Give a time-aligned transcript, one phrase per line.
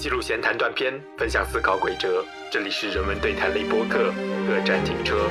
[0.00, 2.24] 记录闲谈断片，分享思考轨哲。
[2.50, 4.10] 这里是人文对谈类播客，
[4.46, 5.28] 各站停车。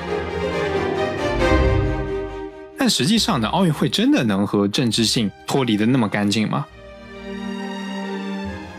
[2.77, 6.67] 但实际上呢，奥运会真的能和政治性脱离的那么干净吗？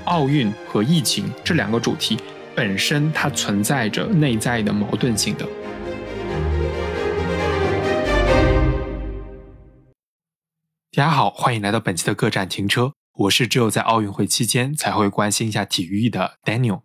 [0.04, 2.16] 奥运和疫情这两个主题
[2.54, 5.44] 本身，它存在着内在的矛盾性的。
[10.92, 12.92] 大家好，欢迎来到本期的各站停车。
[13.20, 16.82] 我是只有在奥运会期间才会关心一下体育的 Daniel。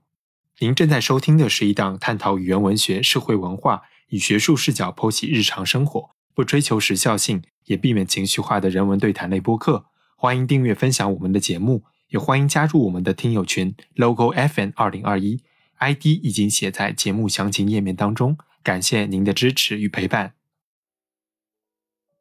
[0.60, 9.86] 您正在收听的是一档探讨语言文学、社会文化，以学术视角剖析日常生活，不追求时效性，也避免情绪化的人文对谈类播客。
[10.18, 15.42] 欢迎订阅分享我们的节目，也欢迎加入我们的听友群 Logo FN 二零二一
[15.80, 18.38] ，ID 已经写在节目详情页面当中。
[18.62, 20.34] 感谢您的支持与陪伴。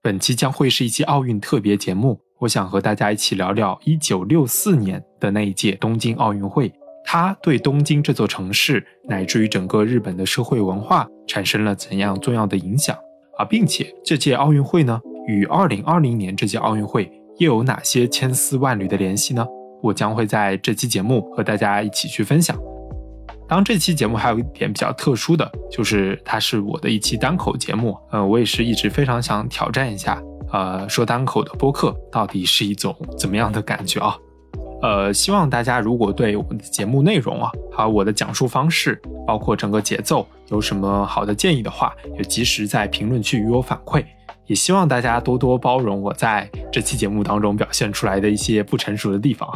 [0.01, 2.21] 本期将会是一期奥运特别节目。
[2.45, 6.71] 我想和大家一起聊聊一九六四年的那一届东京奥运会，
[7.02, 12.95] 它对东京这座城市乃至于整个日本的社会文化产生了怎样重要的影响
[13.38, 19.46] 啊，并且这届奥运会呢，与二零二零年这届奥运会又有哪些千丝万缕的联系呢？
[19.83, 22.74] 我将会在这期节目和大家一起去分享。
[23.46, 30.23] 当然这期节目还有一点比较特殊的就是，它是我的一期单口节目，呃，我也是一直非常想挑战一下。
[30.52, 34.16] 呃，说单口的播客到底是一种怎么样的感觉啊？
[34.82, 44.04] 呃，希望大家如果对我们的节目内容啊，还有我的讲述方式，包括整个节奏有什么好的建议的话，也及时在评论区与我反馈。
[44.46, 49.48] 也希望大家多多包容我在这期节目当中表现出来的一些不成熟的地方。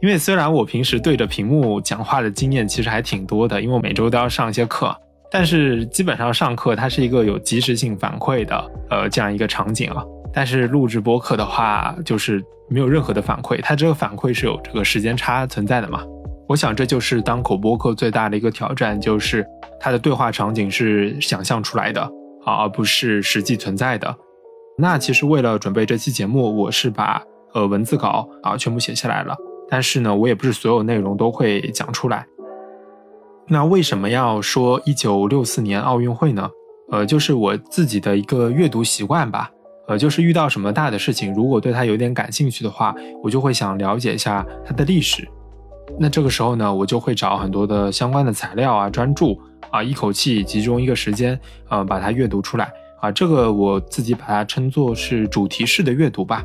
[0.00, 4.96] 因为虽然我平时对着屏幕讲话的经验其实还挺多的，因为我每周都要上一些课，
[5.30, 10.04] 但是基本上上课它是一个有及时性反馈的，呃，这样一个场景啊。
[10.32, 16.04] 但是录制播客的话，就是没有任何的反馈，它这个反馈是有这个时间差存在的嘛？
[16.46, 19.44] 我想这就是当口播客最大的一个挑战，就是
[19.80, 22.02] 它的对话场景是想象出来的
[22.44, 24.14] 啊，而不是实际存在的。
[24.78, 27.20] 那其实为了准备这期节目，我是把
[27.52, 29.36] 呃文字稿啊全部写下来了，
[29.70, 32.26] 但是呢，我也不是所有内容都会讲出来。
[33.46, 36.50] 那为什么要说一九六四年奥运会呢？
[36.90, 39.50] 呃，就是我自己的一个阅读习惯吧。
[39.86, 45.26] 呃，就是遇到什么大的事情，如果对它有点感兴趣的话，我就会想了解一下它的历史。
[45.98, 49.28] 那这个时候呢，我就会找很多的相关的材料啊、专著
[49.70, 51.40] 啊，一口气集中一个时间，
[51.70, 53.10] 呃，把它阅读出来啊。
[53.10, 56.44] 这个我自己把它称作是主题式的阅读吧。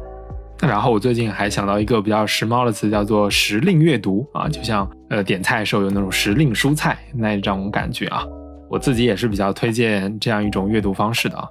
[0.67, 8.25] 然后我最近还想到一个比较时髦的词，叫做时令阅读啊，就像呃点菜的时候有那种时令蔬菜那种感觉啊。
[8.69, 11.47] 我自己也是比较推荐这样一种阅读方式的啊。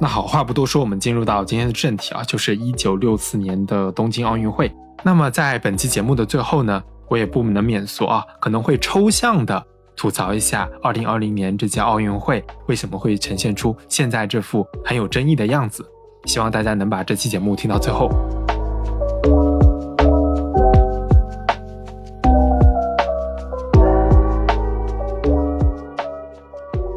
[0.00, 4.70] 那好话不多说，我们进入到今天的正题啊，就是一九六四年的东京奥运会。
[5.02, 9.64] 那么在本期节目的最后呢，我也不能免俗啊，可能会抽象的
[9.96, 15.84] 吐槽一下二零二零年这届奥运会为什么会呈现出现在这副很有争议的样子。
[16.26, 18.10] 希望大家能把这期节目听到最后。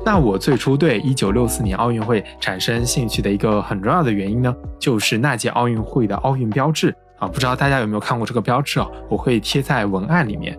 [0.06, 8.88] 那我最初对一九六四年奥运会产生兴趣的一个很重要的原因呢，就是那届奥运会的奥运标志啊，不知道大家有没有看过这个标志啊？
[9.10, 10.58] 我会贴在文案里面。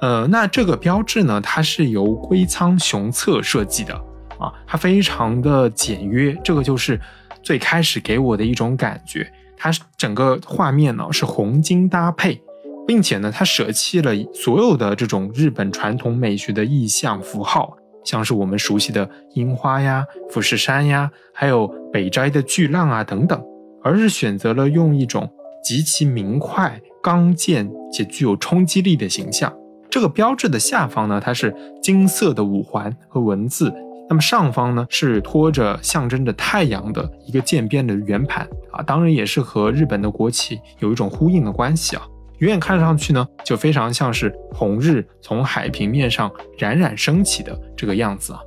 [0.00, 3.92] 呃，那这个标志呢，它是由龟仓雄策设计的
[4.38, 7.00] 啊，它非常的简约，这个就是
[7.46, 9.32] 最开始给我的一种感觉。
[9.56, 12.42] 它是整个画面呢是红金搭配，
[12.88, 17.76] 并且呢，它舍弃了所有的这种日本传统美学的意象符号。
[18.02, 23.40] 像是我们熟悉的樱花呀、富士山呀，还有北斋的巨浪啊等等，
[23.80, 25.30] 而是选择了用一种
[25.62, 29.54] 极其明快、刚健且具有冲击力的形象。
[29.88, 33.72] 这个标志的下方呢，它是金色的五环和文字，
[34.08, 42.06] 那么上方呢是托着象征着太阳的一个渐变的圆盘啊，当然也是和日本的国旗有一种呼应的关系啊。
[42.38, 48.40] 远远看上去呢，就非常像是红日从海平面上冉冉升起的这个样子啊。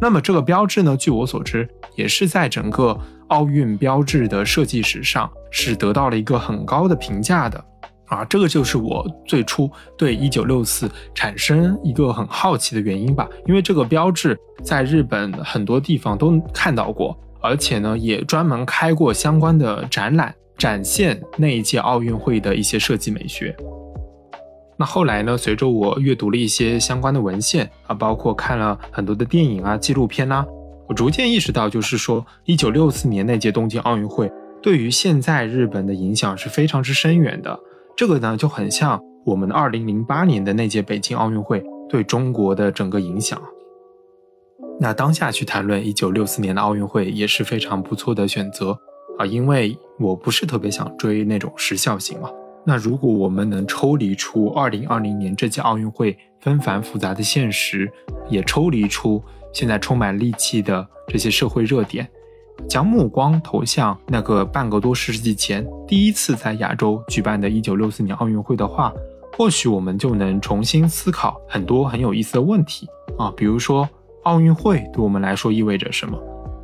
[0.00, 2.98] 那么这个标志呢，据我所知，也是在整个
[3.28, 7.62] 奥运标志的设计史上是得到了一个很高的评价的
[8.10, 8.22] 啊。
[8.26, 13.26] 这个就是我最初对一九六四产生一个很好奇的原因吧。
[13.46, 20.34] 因为这个标志在日本很多地方都看到过，而且呢，也专门开过相关的展览。
[20.58, 23.56] 展现那一届奥运会的一些设计美学。
[24.76, 25.34] 那后来呢？
[25.34, 30.44] 随着我阅读了一些相关的文献啊，包括看了很多的电影啊、纪录片呐，
[30.86, 34.30] 我逐渐意识到，就是说，一九六四年那届东京奥运会
[34.62, 37.58] 对于现在日本的影响是非常之深远的。
[38.00, 43.38] 这个呢，就很像我们二零零八年的那届北京奥运会对中国的整个影响。
[44.80, 48.70] 那当下去谈论一九六四年的奥运会也是非常不错的选择
[49.18, 52.30] 啊，因为我不是特别想追那种时效性嘛。
[52.64, 57.92] 那如果我们能抽离出二零二零年这届奥运会纷繁复杂的现实，
[58.30, 59.22] 也抽离出
[59.52, 62.08] 现在充满戾气的这些社会热点，
[62.68, 68.92] 将目光投向那个半个多世纪前第一次在亚洲举办的一九六四年奥运会的话，
[69.36, 73.88] 或许我们就能重新思考很多很有意思的问题啊，比如说。
[74.24, 76.18] 奥运会对我们来说意味着什么？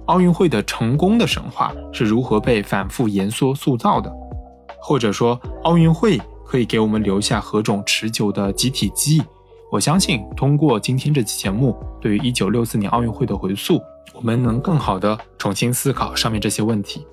[0.09, 4.13] 奥运会的成功的神话是如何被反复延缩塑造的？
[4.79, 9.23] 或者说，奥运会可以给我们留下何种持久的集体记忆？
[9.73, 13.81] 我相信，通过今天这期节目对于1964年奥运会的回溯，
[14.17, 17.07] 我们能更好的重新思考上面这些问题。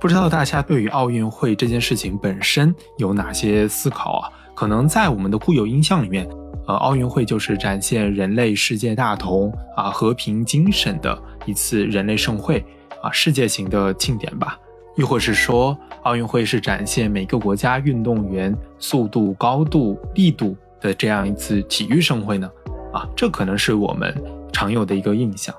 [0.00, 4.30] 不知道大家对于奥运会这件事情本身有哪些思考啊？
[4.54, 6.28] 可能在我们的固有印象里面。
[6.66, 12.62] 呃，奥运会就是展现人类世界大同啊和平精神的一次人类盛会
[13.00, 14.58] 啊，世界型的庆典吧。
[14.94, 22.50] 亦或是说，奥运会是展现每个国家运动员速度、高度、力度的这样一次体育盛会呢？
[22.92, 24.14] 啊，这可能是我们
[24.52, 25.54] 常有的一个印象。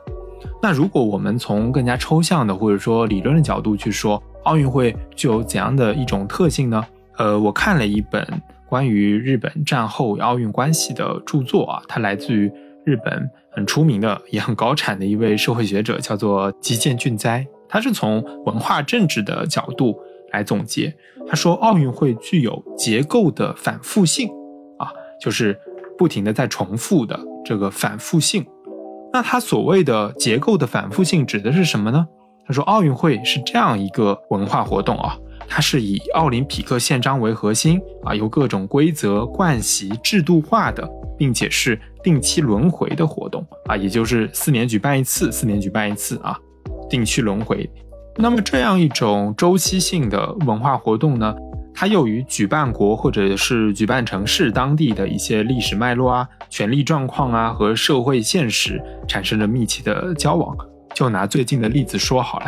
[0.61, 6.85] 那如果我们从更加抽象的或者说理论的角度去说，奥运会具有怎样的一种特性呢？
[7.17, 8.25] 呃，我看了一本。
[8.67, 12.51] 关于日本战后奥运关系的著作啊，它来自于
[12.85, 17.43] 日本很出名的也很高产的一位社会学者，叫做吉见俊哉。
[17.67, 19.99] 他是从文化政治的角度
[20.31, 20.95] 来总结。
[21.27, 24.29] 他说，奥运会具有结构的反复性
[24.77, 25.57] 啊，就是
[25.97, 28.45] 不停的在重复的这个反复性。
[29.11, 32.05] 那他所谓的结构的反复性指的是什么呢？
[32.45, 35.17] 他说，奥运会是这样一个文化活动啊。
[35.51, 46.37] 它是以奥林匹克宪章为核心啊，由各种规则、惯习制度化的，并且是定期轮回的活动啊，也就是四年举办一次，四年举办一次啊，
[46.87, 47.67] 定期轮回。
[48.15, 51.35] 那么这样一种周期性的文化活动呢，
[51.73, 60.55] 它又与举办国或者是举办城市当地的一些历史脉络啊、权力状况啊和社会现实产生了密切的交往。
[60.93, 62.47] 就拿最近的例子说好了。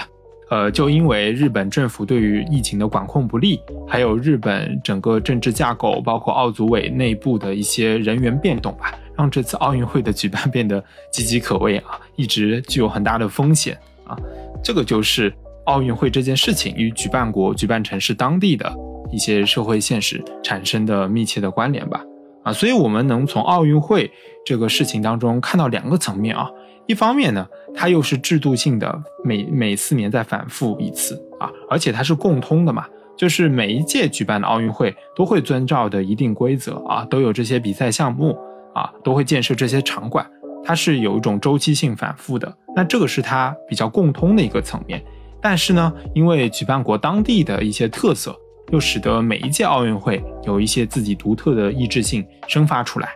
[0.50, 10.84] 呃，就因为日本政府对于疫情的管控不力，还有日本整个政治架构，包括奥组委内部的一些人员变动吧，让这次奥运会的举办变得
[11.14, 14.18] 岌岌可危啊，一直具有很大的风险啊。
[14.62, 15.34] 这个就是
[15.68, 18.70] 奥运会这件事情与举办国、举办城市当地的
[19.12, 22.04] 一些社会现实产生的密切的关联吧。
[22.44, 24.12] 啊，所以我们能从奥运会
[24.44, 26.50] 这个事情当中看到两个层面啊。
[26.88, 32.86] 一方面呢，它又是制度性的，每每四年再反复一次啊，而且它是共通的嘛，
[33.16, 38.36] 就是每一届举办的奥运会都会遵照的一定规则啊，都有这些比赛项目
[38.74, 40.26] 啊，都会建设这些场馆，
[40.64, 42.52] 它是有一种周期性反复的。
[42.76, 45.02] 那这个是它比较共通的一个层面。
[45.40, 48.36] 但是呢，因为举办国当地的一些特色，
[48.72, 53.14] 又使得每一届奥运会有一些自己独特的意志性生发出来。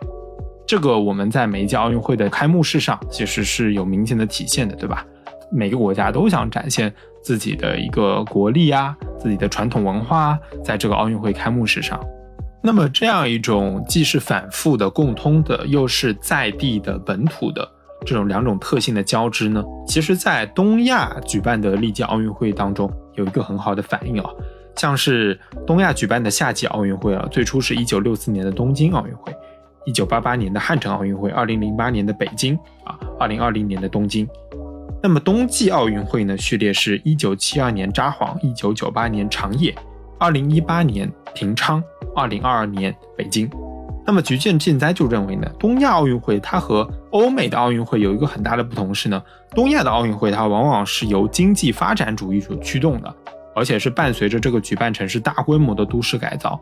[0.67, 5.05] 这个我们在每一届奥运会的开幕式上其实是有明显的体现的，对吧？
[5.51, 6.91] 每个国家都想展现
[7.21, 11.99] 自己的一个国力啊，自己的传统文化，在这个奥运会开幕式上。
[12.63, 17.67] 那么这样一种既是反复的、共通的，又是在地的本土的
[18.03, 19.63] 这种两种特性的交织呢？
[19.88, 24.27] 其实，在东亚举办的历届奥运会当中，有一个很好的反应啊，
[24.77, 29.34] 像是东亚举办的夏季奥运会啊，最初是一九六四年的东京奥运会。
[29.86, 34.27] 一九八八年的汉城奥运会，二零零八年的北京啊，二零二零年的东京。
[35.03, 36.36] 那么冬季奥运会呢？
[36.36, 39.75] 序列是一九七二年札幌，一九九八年长野，
[40.17, 41.84] 二零一八年平昌，
[42.15, 43.48] 二零二二年北京。
[44.08, 53.15] 那么菊见健哉就认为呢，东亚奥运会它和欧美的奥运会有一个很大的不同是呢，东亚的奥运会它往往是由经济发展主义所驱动的，
[53.55, 56.59] 而且是伴随着这个举办城市大规模的都市改造。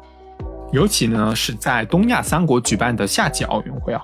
[0.71, 4.01] 尤其呢是在东亚三国举办的夏季奥运会啊，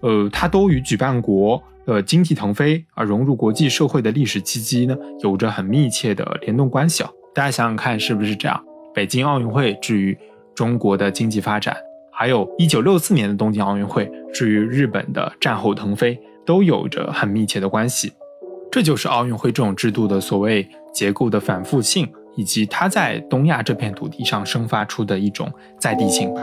[0.00, 7.10] 呃，它都与举办国的经济腾飞而融入国际社会的历史契机呢，有着很密切的联动关系啊。
[7.34, 8.62] 大家想想看，是不是这样？
[8.94, 10.16] 北京奥运会至于
[10.54, 11.76] 中国的经济发展，
[12.10, 18.14] 还有一九六四年的东京奥运会至于日本的战后腾飞，都有着很密切的关系。
[18.72, 22.10] 这就是奥运会这种制度的所谓结构的反复性。
[22.36, 25.50] 以及它在东亚这片土地上生发出的一种
[25.80, 26.42] 在地性吧。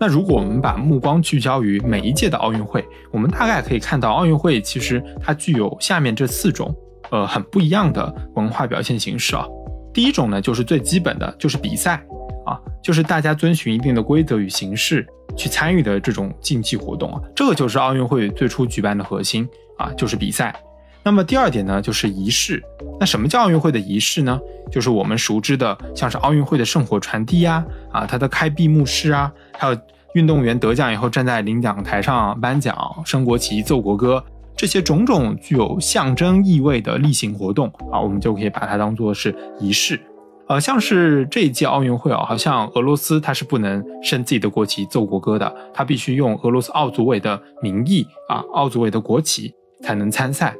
[0.00, 6.74] 那如果我们把目光聚焦于每一届的奥运会，我们大概可以看到，奥运会其实它具有下面这四种，
[7.10, 9.46] 呃，很不一样的文化表现形式啊。
[9.94, 12.04] 第一种呢，就是最基本的，就是比赛
[12.44, 19.48] 啊，就是大家遵循一定的规则与形式去参与的这种竞技活动啊，这个就是奥运会最初举办的核心
[19.78, 20.54] 啊，就是比赛。
[21.02, 22.62] 那么第二点呢，就是仪式。
[22.98, 24.40] 那什么叫奥运会的仪式呢？
[24.70, 27.62] 就是我们熟知的，像是奥运会的圣火传递呀，
[27.92, 29.76] 啊，它的开闭幕式啊，还有
[30.14, 32.74] 运动员得奖以后站在领奖台上颁奖、
[33.04, 34.24] 升国旗、奏国歌，
[34.56, 40.00] 这些种种具有象征意味的例行活动啊，我们就可以把它当做是仪式。
[40.46, 50.54] 呃，像是这一届奥运会啊，好像俄罗斯它是不能升自己的国旗、奏国歌的，它必须用俄罗斯奥组委的名义啊，奥组委的国旗才能参赛。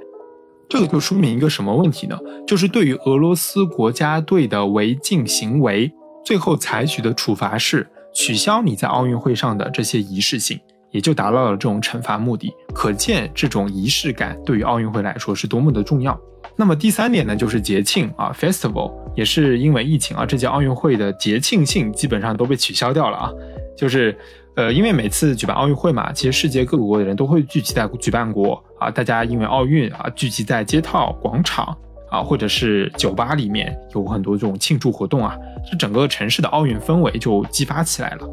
[0.71, 2.19] 这个就说明一个什么问题呢？
[2.47, 5.93] 就是对于俄罗斯国家队的违禁行为，
[6.25, 10.59] 最后采取的处罚是取消你在奥运会上的这些仪式性，
[10.91, 12.51] 也就达到了这种惩罚目的。
[12.73, 16.19] 可见这种仪式感对于奥运会来说是多么的重要。
[16.57, 23.31] 那么第三点呢，就是节庆啊，festival，也是因为疫情啊，这届奥运会的节庆性基本上都被取消掉了啊，
[23.77, 24.17] 就是。
[24.57, 31.77] 呃，因为每次举办奥运会嘛，其实世界各国的人都会聚集在举办国啊，大家因为奥运啊，聚集在街道、广场
[32.09, 35.37] 啊，或者是酒吧里面，有很多这种庆祝活动啊，
[35.69, 38.29] 这整个城市的奥运氛围就激发起来了。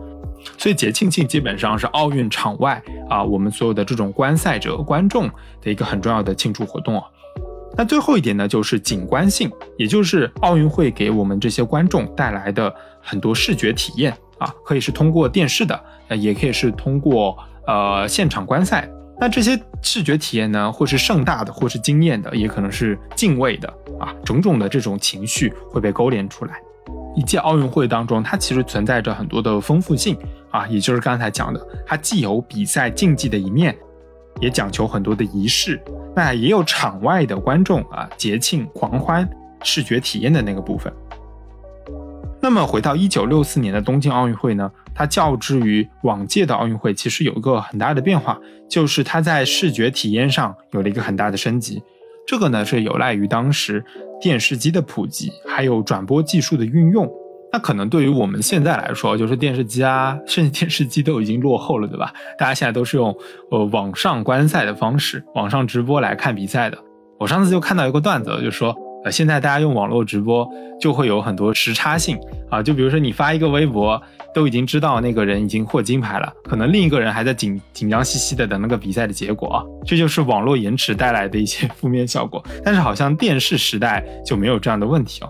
[0.60, 5.28] 所以节庆性基本上是奥运场外啊，我们所有的这种观赛者、观众
[5.60, 7.04] 的一个很重要的庆祝活动啊。
[7.78, 15.80] 那最后一点呢，就是景观性，也就是奥运会给我们这些观众带来的很多视觉体验啊，可以是通过电视的。
[16.10, 26.60] 那也可以是通过呃现场观赛，那这些视觉体验呢，或是盛大的，或是惊艳的，也可能是敬畏的啊，种种的这种情绪会被勾连出来。
[27.16, 30.18] 一届奥运会当中，它其实存在着很多的丰富性
[30.50, 33.78] 啊，也就是刚才讲的，它既有比赛竞技的一面，
[34.42, 35.82] 也讲求很多的仪式，
[36.16, 39.30] 那也有场外的观众啊，节庆狂欢、
[39.64, 40.92] 视觉体验的那个部分。
[42.42, 51.82] 那么回到一九六四年的东京奥运会呢，它较之于往届的奥运会，其实有一个很大的变化，就是它在视觉体验上有了一个很大的升级。
[52.26, 53.86] 这个呢是有赖于当时
[54.20, 57.08] 电视机的普及，还有转播技术的运用。
[57.54, 62.14] 那可能对于我们现在来说，就是电视机啊，甚至电视机都已经落后了，对吧？
[62.38, 63.16] 大家现在都是用
[63.52, 66.78] 呃网上观赛的方式，网上直播来看比赛的。
[67.20, 68.76] 我上次就看到一个段子，就说。
[69.04, 70.48] 呃，现在大家用网络直播
[70.80, 72.20] 就会有很多时差性
[72.52, 74.00] 啊，就比如说你发一个微博，
[74.32, 82.46] 都已经知道那个人已经获金牌了，可能另一个人还在紧紧张兮兮的等那个比赛的结果啊，这就是网络延迟带来的一些 负面效果。
[82.64, 85.30] 但是好像电视时代就没有这样的问题哦。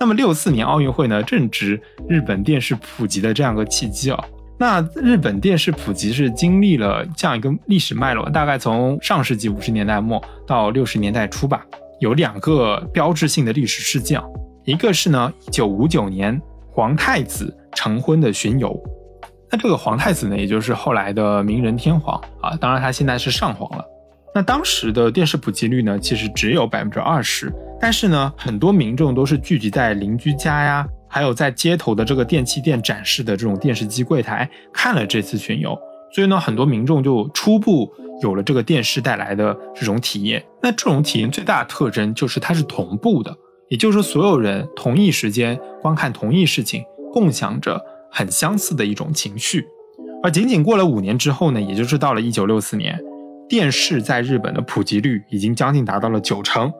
[0.00, 4.24] 那么六四年奥运会呢，正值日本电视普及的这样一个契机哦。
[4.58, 11.64] 那日本电视普及是经历了这样一个历史脉络，大概从上世纪五十年代末到六十年代初吧。
[12.00, 14.20] 有两个标志性的历史事件，
[14.64, 18.78] 一个是呢，一九五九年皇太子成婚的巡游。
[19.50, 23.84] 那这个皇太子呢，也就是后来的明仁天皇啊，当然他现在是上皇了。
[24.34, 35.78] 那当时的电视普及率呢，其实只有百分之二十，但是呢，很多民众都是聚集在邻居家呀，还有在街头的这个电器店展示的这种电视机柜台看了这次巡游，
[36.12, 37.92] 所以呢，很多民众就初步。
[38.22, 43.36] 有了这个电视带来的这种体验，那这种体验最大的特征就是它是同步的，
[43.68, 49.66] 也就是说所有人同一时间观看同一事情，共享着很相似的一种情绪。
[50.22, 52.98] 而仅仅过了五年之后呢，也就是到了一九六四年，
[53.48, 56.72] 电视在日本的普及率已经将近达到了九成。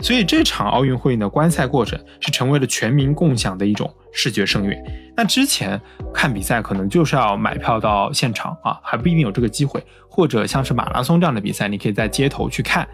[0.00, 4.84] 所以这场奥运会呢，观赛过程是成为了全民共享的一种视觉盛宴。
[5.16, 5.80] 那之前
[6.12, 9.82] 看比赛可能就是要买票到现场啊，还不一定有这个机会。
[10.08, 12.88] 或者像是马拉松这样的比赛，你可以在街头去看。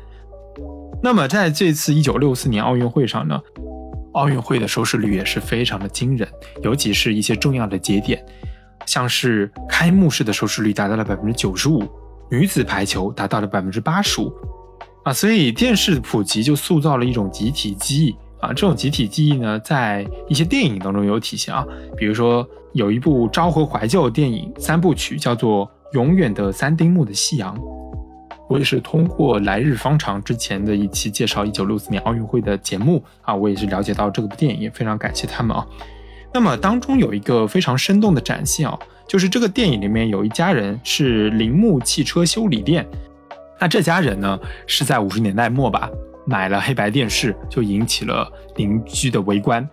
[1.03, 3.41] 那么在这次一九六四年奥运会上呢，
[4.13, 6.29] 奥运会的收视率也是非常的惊人，
[6.63, 8.25] 尤其是一些重要的节点，
[8.87, 11.89] 像是开幕式的收视率达到了百分之九十五，
[12.33, 14.33] 女子排球达到了百分之八十五。
[15.05, 18.49] 啊，所以电视普及就塑造了一种集体记忆啊。
[18.49, 21.67] 这种集体记忆呢，在一些电影当中有体现啊。
[21.97, 27.55] 比如说有一部昭和怀旧电影三部曲，叫做《永远的三丁目的夕阳》。
[28.49, 35.67] 我也是通过《来日方长》之前的一期介绍一九六四年奥运会的节目啊，我也是了解到这部电影，也非常感谢他们啊。
[36.35, 42.87] 那么当中有一个非常生动的展现啊，就是这个电影里面有一家人是铃木汽车修理店。
[43.61, 45.89] 那这家人呢，是在五十年代末吧，
[46.27, 49.69] 买了黑白电视，就引起了邻居的围观。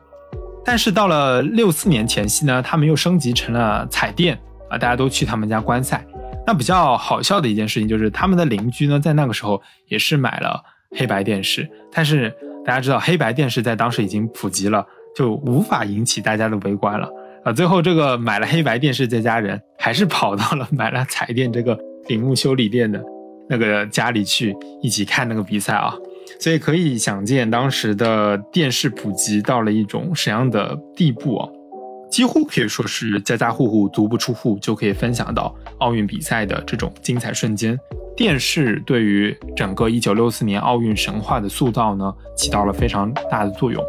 [0.63, 4.37] 但是到了六四年前夕呢，他们又升级成了彩电
[4.69, 6.05] 啊，大家都去他们家观赛。
[6.45, 10.61] 那比较好笑的一件事情就是，他们的邻居呢，在那个时候也是买了
[10.91, 12.33] 黑白电视，但是
[12.65, 14.85] 大家知道黑白电视在当时已经普及了，
[15.15, 17.09] 就无法引起大家的围观了
[17.43, 17.51] 啊。
[17.51, 23.03] 最后这个买了黑白电视这家人，还是跑到了买了彩电这个屏幕修理店的
[23.49, 25.93] 那个家里去一起看那个比赛啊。
[26.39, 31.49] 所以可以想见，当时的电视普及到了一种什么样的地步啊？
[32.11, 37.77] 几乎可以说是家家户户足不出户就可以分享到奥运比赛的这种精彩瞬间。
[38.17, 43.83] 电视对于整个1964年奥运神话的塑造呢，起到了非常大的作用。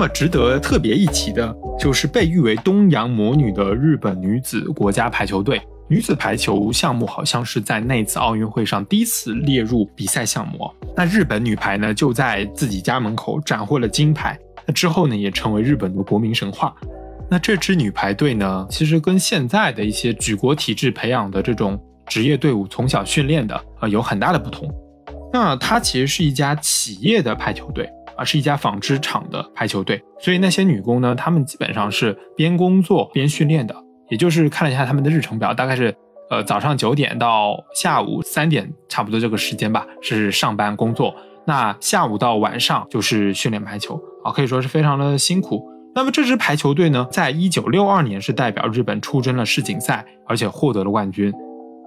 [0.00, 1.54] 那么值得特别一提的。
[1.78, 10.58] 就是被誉为东洋魔女的日本女子国家排球队，女子排球项目好像是在那次奥运会上第一次列入比赛项目。
[10.96, 14.38] 那日本女排呢，就在自己家门口斩获了金牌。
[14.64, 16.74] 那之后呢，也成为日本的国民神话。
[17.30, 24.66] 那这支女排队呢，其实跟现在的一些举国体制培养的这种职业队伍从小训练的呃有很大的不同。
[25.30, 27.86] 那它其实是一家企业的排球队。
[28.16, 33.74] 啊，是一家纺织厂的排球队，所以那些女工呢，她们基本上是边工作边训练的。
[34.10, 35.94] 也就是看了一下他们的日程表，大概是
[36.30, 41.14] 呃早上九点到下午三点，差不多这个时间吧，是上班工作。
[41.46, 45.64] 那下午到晚上就是训练排球啊，可以说是非常的辛苦。
[45.94, 51.32] 那么这支排球队呢，在一九六二年是代表日本出征了世锦赛，而且获得了冠军。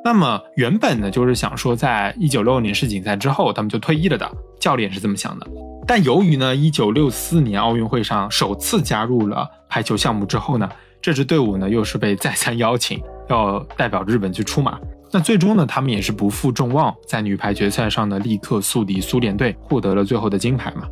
[0.06, 4.30] 那么原本呢，就是想说在一九六二年世锦赛之后，他们就退役了的。
[4.60, 5.48] 教练是这么想的。
[5.88, 10.70] 但由于呢，一九六四年奥运会上首次加入了排球项目之后呢，
[11.02, 14.78] 这支队伍呢又是被再三邀请要代表日本去出马。
[15.12, 20.84] 那最终呢，他们也是不负众望，在女排决赛上呢立刻宿敌苏联队，获得了最后的金牌嘛。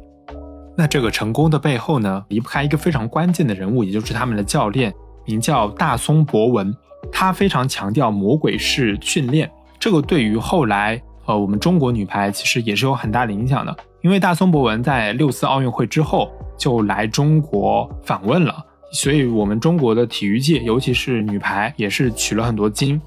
[0.78, 4.94] 那这个成功的背后呢，离不开一个非常关键的人物，也就是他们的教练，
[5.26, 6.74] 名叫大松博文。
[7.12, 13.74] 他非常强调魔鬼式训练，这个对于后来呃我们中国女排其实也是有很大的影响的。
[14.02, 18.56] 因为大松博文在六四奥运会之后就来中国访问了，
[18.92, 23.00] 所以我们中国的体育界，尤其是女排，也是取了很多经。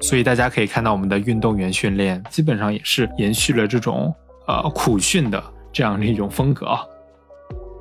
[0.00, 4.14] 所以大家可以看到，我们的运动员训练基本上也是延续了这种
[4.46, 6.68] 呃苦训的这样的一种风格。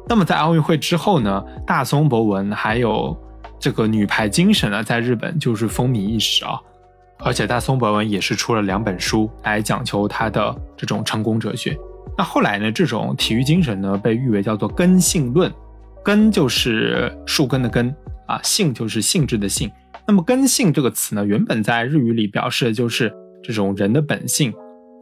[0.10, 3.16] 那么在奥运会之后呢，大松博文还有
[3.60, 6.60] 这个女排精神呢，在日本就是风靡一时啊。
[7.20, 11.76] 而且大松博文也是出了两本书来讲求他的这种成功哲学。
[12.18, 12.72] 那后来呢？
[12.72, 15.52] 这种体育精神呢，被誉为叫做根性论。
[16.04, 17.94] 根就是树根的根
[18.28, 19.70] 啊，性就是性质的性。
[20.08, 24.54] 那么根性这个词呢，原本在日语里表示的就是这种人的本性。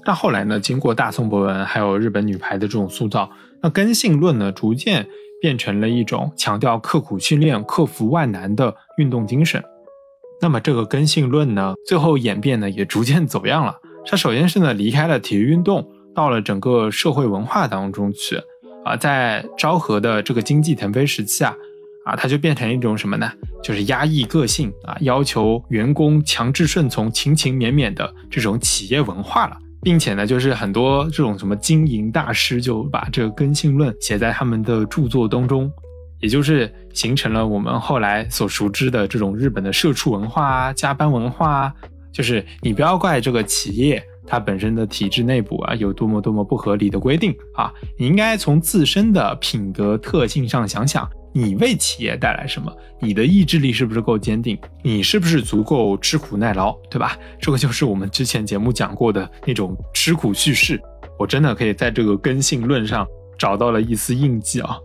[0.03, 3.29] 但后来呢，经过大松博文还有日本女排的这种塑造，
[3.61, 5.05] 那根性论呢，逐渐
[5.41, 9.63] 变成了一种强调刻苦训练、克服万难的运动精神。
[10.41, 13.77] 那么这个根性论呢，最后演变呢，也逐渐走样了。
[14.05, 15.85] 它首先是呢，离开了体育运动。
[16.15, 18.41] 到了整个社会文化当中去，
[18.85, 21.53] 啊，在昭和的这个经济腾飞时期啊，
[22.05, 23.29] 啊，它就变成一种什么呢？
[23.61, 35.71] 就是压抑个性啊，要求员工强制顺从、勤勤勉勉的这种企业文化了，并且呢，就是很多这种什么经营大师就把这个根性论写在他们的著作当中，
[36.19, 41.73] 也就是形成了我们后来所熟知的这种日本的社畜文化啊、加班文化啊，
[42.11, 44.03] 就是你不要怪这个企业。
[44.27, 47.71] 它本身的体制内部啊，有多么多么不合理的规定啊！
[47.95, 52.73] 你应该从自身的品格特性上想想，你为企业带来什么？
[52.97, 54.57] 你的意志力是不是够坚定？
[54.81, 56.71] 你是不是足够吃苦耐劳？
[56.89, 57.17] 对吧？
[57.41, 60.81] 这个就是我们之前节目讲过的那种吃苦叙事。
[61.19, 63.05] 我真的可以在这个根性论上
[63.37, 64.77] 找到了一丝印记啊！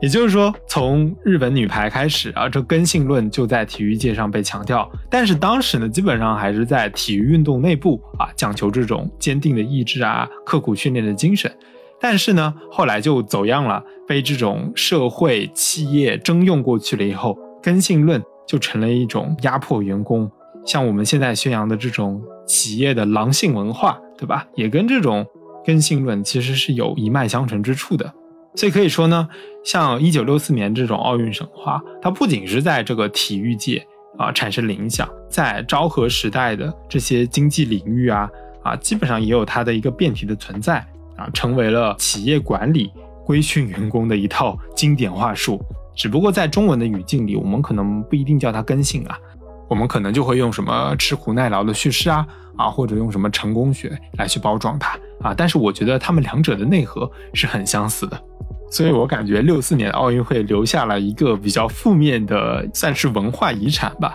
[0.00, 4.88] 也就是说，从日本女排开始啊，这根性论就在体育界上被强调。
[5.10, 11.52] 但是当时呢，基本上还是在体育运动内部啊，讲求这种坚定的意志啊，刻苦训练的精神。
[12.00, 20.30] 但是呢，后来就走样了，被这种社会企业征用过去了以后，根性论就成了一种压迫员工，
[20.64, 24.46] 像我们现在宣扬的这种企业的狼性文化，对吧？
[24.54, 25.26] 也跟这种
[25.64, 28.12] 根性论其实是有一脉相承之处的。
[28.54, 29.28] 所以可以说呢，
[29.64, 38.30] 像一九六四年这种奥运神话，它不仅是在这个体育界啊产生了影响，在昭和时代的这些经济领域啊
[38.62, 42.92] 啊，基本上也有它的一个变体的存在啊，成为了企业管理
[43.24, 45.60] 规训员工的一套经典话术。
[45.94, 49.18] 只不过在中文的语境里，我们可能不一定叫它根性啊，
[49.68, 52.26] 我们可能就会用什么吃苦耐劳的叙事啊
[52.56, 55.34] 啊，或者用什么成功学来去包装它啊。
[55.34, 58.20] 但是我觉得他们两者的内核是很相似的，
[58.70, 64.14] 所以我感觉六四年的奥运会留下了一个比较负面的，算是文化遗产吧。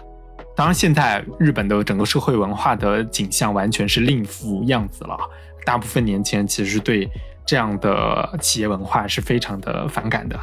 [0.55, 5.17] 当然，现在日本的整个社会文化的景象完全是另一副样子了。
[5.65, 7.09] 大部分年轻人其实对
[7.45, 10.39] 这样的企业文化是非常的反感的，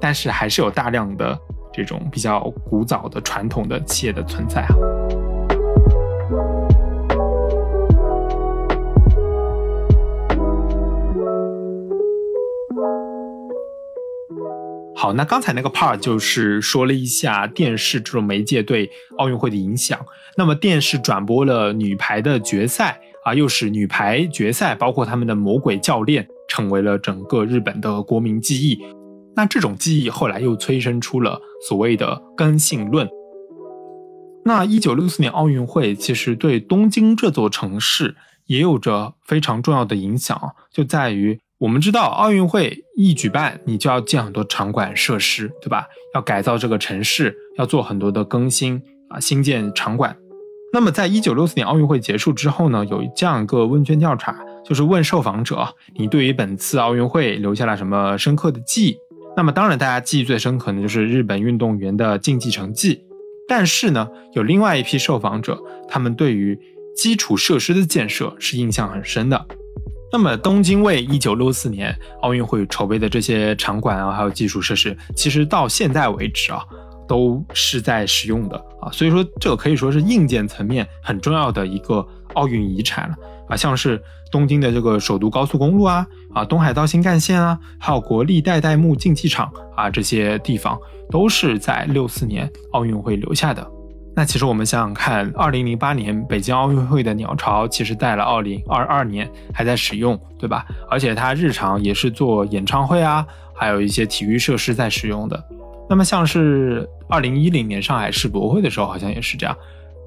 [0.00, 1.38] 但是还是有大量的
[1.72, 4.74] 这种比较古早的传统的企业的存在啊。
[14.94, 19.98] 好，那刚才那个 part 就是说了一下电视这种媒介对奥运会的影响。
[20.36, 28.78] 那么电视转播了女排的决赛啊，又使女排决赛包括他们的魔鬼教练成为了整个日本的国民记忆。
[29.36, 33.08] 那这种记忆后来又催生出了所谓的根性论。
[34.44, 40.38] 那一九六四年奥运会其实对东京这座城市也有着非常重要的影响，
[40.72, 41.38] 就在于。
[41.58, 45.86] 我们知道，奥运会一举办，你就要建很多场馆设施，对吧？
[46.12, 50.16] 要改造这个城市，要做很多的更新啊，新建场馆。
[50.74, 58.96] 那么，在一九六四年奥运会结束之后呢，有这样一个问卷调查，就是问受访者，你对于本次奥运会留下了什么深刻的记忆？
[59.36, 63.02] 那么，当然大家记忆最深刻的就是日本运动员的竞技成绩。
[63.46, 65.58] 但是呢，有另外一批受访者，
[65.88, 66.58] 他们对于
[66.96, 69.46] 基础设施的建设是印象很深的。
[70.10, 76.64] 那么，东京为一九六四年奥运会筹备的这些场馆啊，还有基础设施，其实到现在为止啊，
[77.06, 78.90] 都是在使用的啊。
[78.92, 83.16] 所以说，这个可以说是硬件层面很重要的一个奥运遗产了
[83.48, 83.56] 啊。
[83.56, 90.78] 像是东京的这个首都高速公路啊，啊，东海道新干线啊，还有国立代代木竞技场啊，这些地方
[91.10, 93.66] 都是在六四年奥运会留下的。
[94.14, 100.66] 那其实我们想想看，二零零八年北京奥运会的鸟巢，其实在了二零二二年还在使用，对吧？
[100.90, 105.42] 而且它日常也是做演唱会啊，还有一些体育设施在使用的。
[105.88, 109.56] 那么像是二零一零年上海世博会的时候，好像也是这样。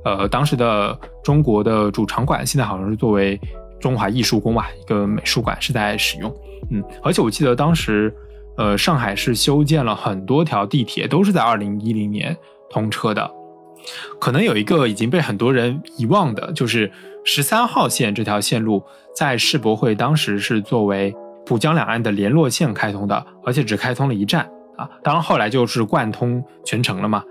[0.04, 3.40] 呃，当时的中国的主场馆现在好像是作为
[3.80, 6.34] 中华艺术宫吧，一个美术馆是在使用。
[6.70, 8.14] 嗯，而且我记得当时，
[8.58, 12.36] 呃，上海市修建了很多条地铁，都是在二零一零年
[12.70, 13.30] 通车的。
[14.20, 16.92] 可能有一个已经被很多人遗忘的，就是
[17.24, 18.84] 十三号线这条线路，
[19.16, 21.14] 在世博会当时是作为
[21.46, 24.90] 浦江两岸的联络线开通的，而且只开通了一站啊。
[25.04, 27.24] 当然后来就是贯通全程了嘛。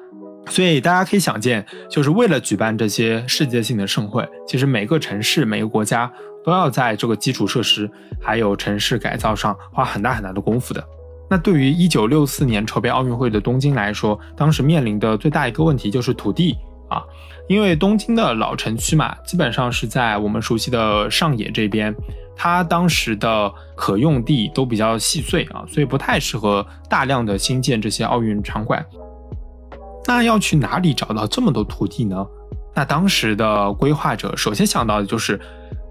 [0.46, 6.12] 所以大家可以想见，就是为了举办这些世界性的盛会，其实每个城市、每个国家
[6.44, 10.84] 都要在这个基础设施还有城市改造上花很大很大的功夫的。
[11.30, 16.54] 那对于一九六四年筹备奥运会的东京来说，当时面临的最大一个问题就是土地
[16.90, 17.02] 啊，
[17.48, 21.94] 因为东京的老城区嘛，基本上是在我们熟悉的上野这边，
[22.36, 28.84] 它当时的可用地都比较细碎啊，所以不太适合大量的新建这些奥运场馆。
[30.06, 32.26] 那要去哪里找到这么多土地呢？
[32.74, 35.40] 那当时的规划者首先想到的就是，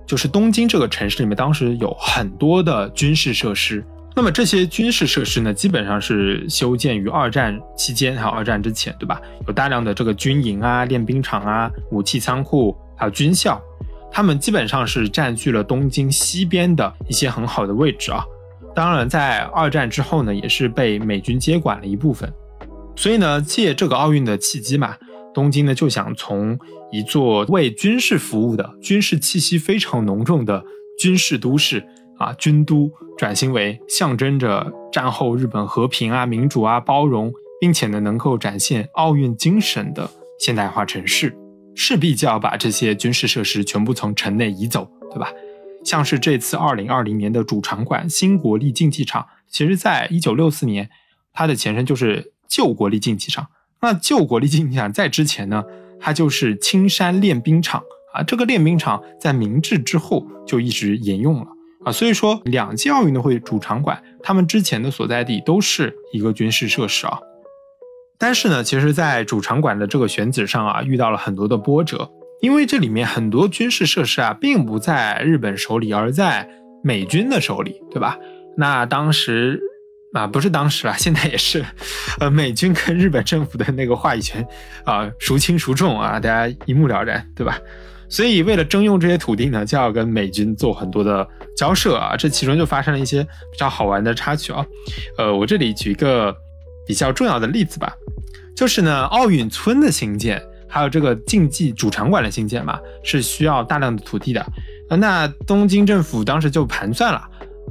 [0.05, 3.83] 就是东京这个城市里面当时有很多的军事设施。
[4.15, 9.19] 那么这些军事设施呢，基本上是修建于二战期间，还有二战之前，对吧？
[9.47, 13.59] 有大量的这个军营啊、练兵场啊、武器仓库，还有军校，
[14.13, 18.23] 他们基本上是占据了东京西边的一些很好的位置啊。
[18.75, 22.31] 当然，在二战之后呢，也是被美军接管了一部分。
[22.95, 24.95] 所以呢，借这个奥运的契机嘛，
[25.33, 26.59] 东京呢就想从
[26.91, 30.63] 一座为军事服务的、军事气息非常浓重的
[30.99, 31.83] 军事都市。
[32.19, 41.35] 啊，军都转型为象征着战后日本和平啊、民主啊、包容，并且呢能够展现奥运精神的现代化城市，
[41.75, 45.31] 势必就要把这些军事设施全部从城内移走，对吧？
[45.83, 50.89] 像是这次二零二零年的主场馆新国立竞技场，其实在一九六四年，
[51.33, 53.47] 它的前身就是旧国立竞技场。
[53.81, 55.63] 那旧国立竞技场在之前呢，
[55.99, 57.83] 它就是青山练兵场
[58.13, 58.23] 啊。
[58.23, 61.47] 这个练兵场在明治之后就一直沿用了。
[61.83, 67.19] 啊，所以说两届奥运会主场馆，他们之前的所在地都是一个军事设施啊。
[68.23, 72.09] 但是呢，其实，在主场馆的这个选址上啊，遇到了很多的波折，
[72.39, 76.47] 因为这里面很多军事设施啊，并不在日本手里，而在
[76.85, 78.17] 美军的手里，对吧？
[78.55, 79.59] 那当时
[80.13, 81.65] 啊，不是当时啊，现在也是，
[82.21, 84.47] 呃，美军跟日本政府的那个话语权
[84.85, 87.59] 啊，孰轻孰重啊，大家一目了然，对吧？
[88.07, 92.15] 所以，为了征用这些土地呢，就要跟美军做很多的交涉啊。
[92.15, 94.65] 这其中就发生了一些比较好玩的插曲啊。
[95.17, 96.33] 呃，我这里举一个
[96.87, 97.93] 比较重要的例子吧，
[98.55, 104.45] 就是呢，奥运村的兴建，还有这个竞技主场馆的兴建嘛，是需要大量的土地的。
[104.97, 107.21] 那东京政府当时就盘算了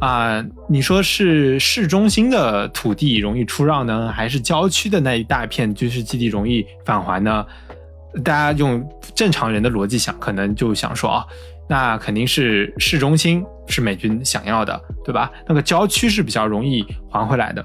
[0.00, 7.46] 啊，你说是市中心的土地容易出让呢，还是郊区的那一大片军事基地容易返还呢？
[8.24, 11.24] 大家用正常人的逻辑想，可能就想说啊，
[11.68, 15.30] 那肯定是市中心是美军想要的，对吧？
[15.48, 17.64] 那个郊区是比较容易还回来的，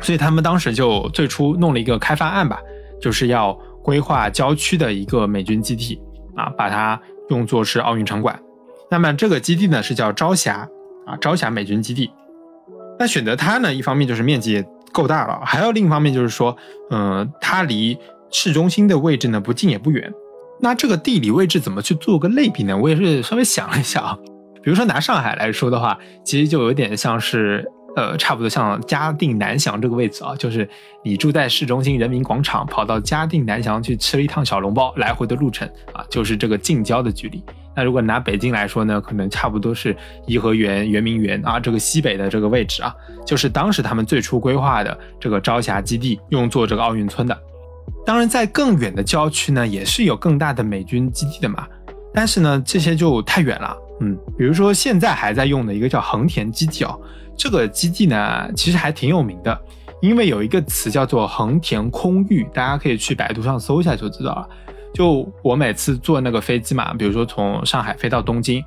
[0.00, 2.60] 所以他们当时就最初弄了一个开发案吧，
[3.00, 6.00] 就是要规划郊区的一个美军基地
[6.36, 7.00] 啊，把它
[7.30, 8.38] 用作是奥运场馆。
[8.90, 10.68] 那么这个基地呢是叫朝霞
[11.06, 12.10] 啊，朝霞美军基地。
[12.98, 16.56] 那选择它呢，一方面就是面积够大了，还有另一方面就是说，
[16.90, 17.98] 嗯，它离。
[18.32, 20.08] 市中心的位置呢，不近也不远。
[20.60, 22.78] 那这个地理位置怎么去做个类比呢？
[22.78, 24.16] 我也是稍微想了一下啊。
[24.62, 30.68] 比如说拿上海来说的话，其实就有点像是，呃，差不多像嘉定南翔这个位置啊，就是
[31.04, 37.42] 你住在市中心人民广场，跑到嘉定南翔去吃了一趟小笼包，来回的路程啊，就是这个近郊的距离。
[37.74, 42.94] 那如果拿北京来说呢，可能差不多是颐和园、圆明园啊，这个西北的这个位置啊，
[43.26, 47.36] 就是当时他们最初规划的这个朝霞基地用作这个奥运村的。
[48.06, 51.66] 当然，在更远的郊区呢，也是有更大的美军基地的嘛。
[52.12, 53.76] 但是呢，这些就太远了。
[54.00, 56.98] 嗯，比如说现在还在用的一个叫横田基地哦，
[57.42, 59.58] 这个基地呢，其实还挺有名的，
[60.02, 64.46] 因为有一个词叫做横田空域，大家可以去百度上搜一下就知道了。
[64.92, 68.62] 就我每次坐那个飞机嘛，比如说从上海飞到东京，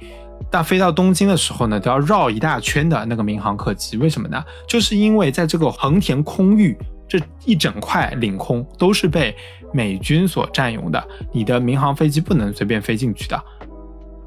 [0.50, 4.44] 但飞到东京的时候呢，都要绕一大圈的那个民航客机，为什么呢？
[4.68, 6.76] 就是因为在这个横田空域。
[7.06, 9.36] 这一整块领空都是被
[9.72, 13.40] 美军所占用的，你的民航飞机不能随便飞进去的。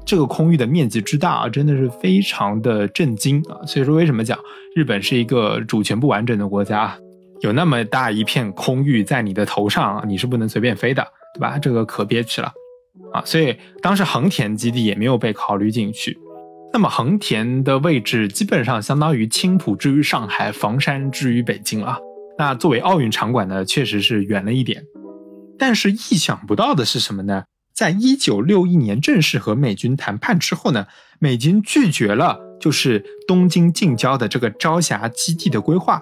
[0.07, 3.59] 这个空域的面积之大啊，真的是非常的震惊啊！
[3.67, 4.39] 所以说，为什么讲
[4.73, 6.97] 日本是一个主权不完整的国家？
[7.41, 11.59] 有那么大一片空域在你的头上，你是不能随便飞的，对吧？
[11.59, 12.49] 这个可憋屈了
[13.13, 13.21] 啊！
[13.25, 16.17] 所以当时横田基地也没有被考虑进去。
[16.71, 21.99] 那么横田的位置基本上相当于青浦之于上海，房山之于北京啊。
[22.37, 24.81] 那作为奥运场馆呢，确实是远了一点，
[25.59, 27.43] 但是意想不到的是什么呢？
[27.77, 30.87] 在一九六一年正式和美军谈判之后呢，
[31.19, 36.01] 美军拒绝了就是东京近郊的这个朝霞基地的规划，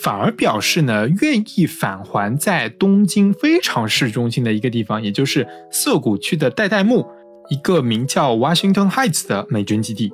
[0.00, 7.04] 反而表示呢愿意返还在东京非常市中心的一个地方，也就是涩谷区的代代木，
[7.50, 10.12] 一个名叫 Washington Heights 的美军基地。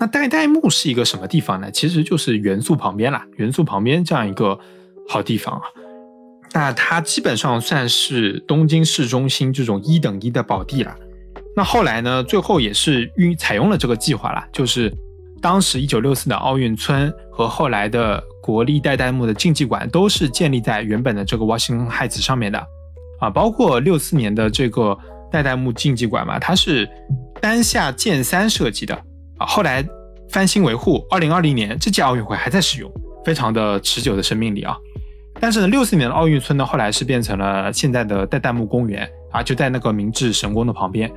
[0.00, 1.70] 那代代木是一个什么地方呢？
[1.70, 4.58] 其实就是元素旁边啦，元素旁边这样一个。
[5.10, 5.62] 好地方啊，
[6.52, 10.94] 那它基本上算是东京市中心这种一等一的宝地了。
[11.54, 14.92] 那后来呢，最后也是运采用了这个计划了，就是
[15.42, 22.58] 当时一九六四的奥运村和后来的国立代代木的竞技馆都是建立在原本的这个 Washington Heights 上面的
[23.20, 24.96] 啊，包括六四年的这个
[25.30, 26.88] 代代木竞技馆嘛，它是
[27.40, 28.94] 单下建三设计的
[29.38, 29.84] 啊，后来
[30.30, 32.90] 翻新维护，二零二零年这届奥运会还在使用，
[33.24, 34.76] 非常的持久的生命力啊。
[35.40, 41.10] 但是呢，六四年的奥运村呢，后来是变成了现在的代代木公园啊，就在那个明治神宫的旁边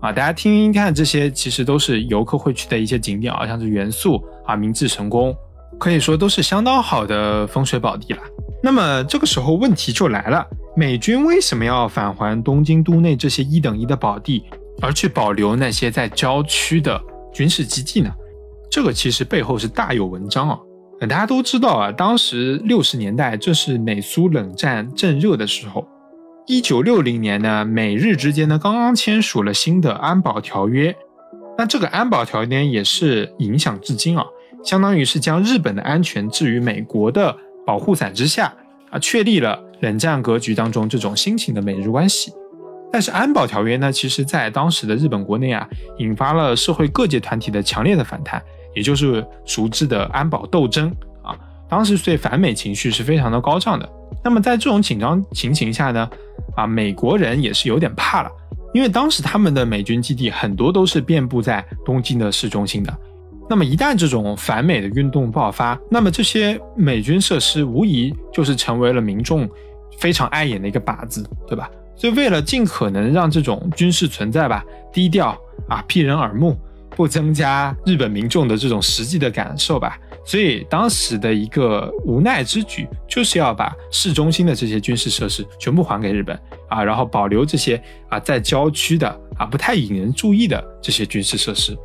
[0.00, 0.12] 啊。
[0.12, 5.34] 大家听听看，这些其实都是游客会去的一些景点啊，像是元素啊、明治神宫，
[5.78, 8.22] 可以说都是相当好的风水宝地了。
[8.62, 14.44] 那么这个时候问题就来了，美军为什么要返还东京都内这些一等一的宝地，
[14.80, 17.00] 而去保留那些在郊区的
[17.32, 18.10] 军事基地呢？
[18.70, 20.58] 这个其实背后是大有文章啊。
[21.06, 25.86] 大家都知道啊，当时六十年代正是美苏冷战正热的时候。
[26.46, 30.94] 一九六零年呢，美日之间呢刚刚签署了新的安保条约。
[31.56, 34.24] 那这个安保条约也是影响至今啊，
[34.62, 38.52] 相当于是将日本的安全置于美国的保护伞之下
[38.90, 42.32] 啊，确立了冷战格局当中这种新型的美日关系。
[42.92, 48.42] 但是安保条约呢，其实在当时的日本国内啊，引发了社会各界团体的强烈的反弹。
[48.74, 50.88] 也就是熟知的安保斗争
[51.22, 51.36] 啊，
[51.68, 53.88] 当时对反美情绪是非常的高涨的。
[54.22, 56.08] 那么在这种紧张情形下呢，
[56.56, 58.30] 啊，美国人也是有点怕了，
[58.72, 62.92] 因为当时他们的美军基地很多都是遍布在东京的市中心的。
[63.48, 69.46] 那么一旦这种反美的运动爆发，那么这些美军设施无疑就是成为了民众
[69.98, 71.70] 非常碍眼的一个靶子，对吧？
[71.94, 76.58] 所以为了尽可能让这种军事存在吧低调啊，避人耳目。
[76.96, 91.76] 不增加日本民众的这种实际的感受吧，所以当时的一个无奈之举，就是要把市中心的这些军事设施全部还给日本啊，然后保留这些啊在郊区的啊不太引人注意的这些军事设施。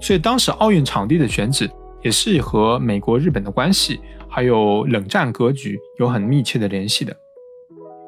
[0.00, 1.70] 所以当时奥运场地的选址
[2.02, 7.16] 也是和美国、日本的关系，还有冷战格局有很密切的联系的。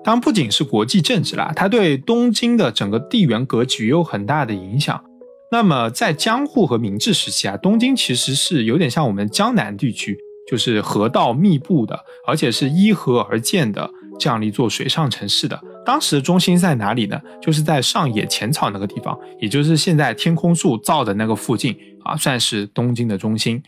[0.02, 5.02] 当然不仅是国际政治啦，它对东京的整个地缘格局有很大的影响。
[5.50, 10.18] 那么在江户和明治时期啊，东京其实是有点像我们江南地区，
[10.50, 15.61] 就是河道密布的，而且是依河而建的这样的一座水上城市的。
[15.87, 17.20] 当时的中心在哪里呢？
[17.40, 23.62] 就是在上野浅草那个地方，也就是现在天空树造的那个附近啊，算是东京的中心。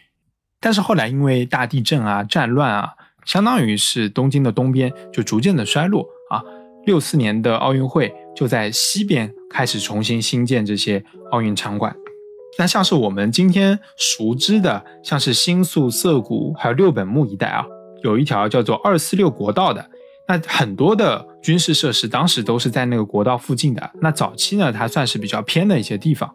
[0.58, 6.04] 但是后来因为大地震啊、战乱啊，相当于是东京的东边就逐渐的衰落。
[6.28, 6.42] 啊，
[6.86, 11.94] 六四年的奥运会就在西边开始重新新建这些奥运场馆。
[12.58, 17.66] 那像是我们今天熟知的，像是新宿、涩谷还有六本木一带啊，
[18.02, 19.84] 有一条叫做二四六国道的。
[20.28, 23.90] 那很多的军事设施当时都是在那个国道附近的。
[24.00, 26.32] 那早期呢，它算是比较偏的一些地方。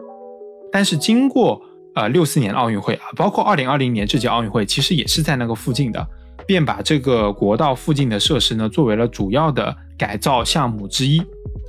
[0.72, 1.62] 但是经过
[1.96, 6.08] 呃六四年奥运会啊，包括二零二零年这届奥运会，其实也是在那个附近的。
[6.52, 11.18] 便把这个国道附近的设施呢，作为了主要的改造项目之一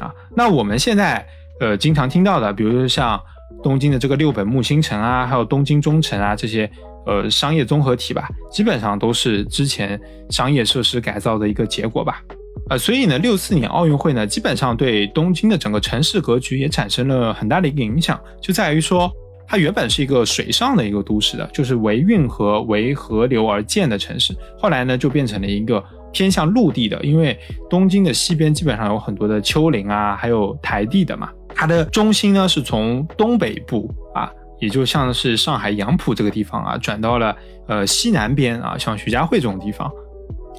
[0.01, 0.12] 啊。
[0.35, 1.25] 那我们现在
[1.61, 3.21] 呃经常听到的，比如说像
[3.62, 6.68] 东京的这个六本木新城啊，还有东京中城啊这些
[7.07, 12.21] 呃商业综合体吧，基本上都是之前商业设施改造的一个结果吧。
[12.68, 19.09] 呃，所以呢，六四年奥运会呢，基本上对东京的整个城市格局也产生了很大的一个影响，就在于说。
[19.53, 24.35] 它原本是一个水上的一个都市的，就是为运河为河流而建的城市。
[24.59, 27.38] 后来呢，就变成了一个偏向陆地的，因为
[27.69, 31.29] 东京的西边基本上有很多的丘陵啊，还有台地的嘛。
[31.55, 37.37] 它的中心呢是从东北部啊，也就像是上海杨浦这个地方啊，转到了
[37.67, 39.93] 呃西南边啊，像徐家汇这种地方。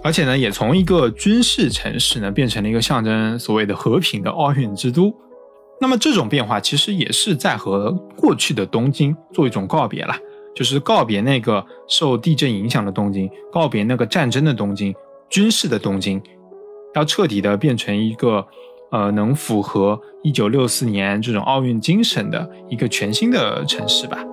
[0.03, 5.11] 而且呢，也从一个军事城市呢，变成了一个象征所谓的和平的奥运之都。
[5.83, 10.15] 那么这种变化其实也是在和过去的东京做一种告别了，
[10.55, 14.95] 就是告别那个受地震影响的东京，告别那个战争的东京、
[15.29, 16.21] 军事的东京，
[16.95, 18.47] 要彻底的变成一个，
[18.91, 24.23] 呃，能符合一九六四年这种奥运精神的一个全新的城市吧。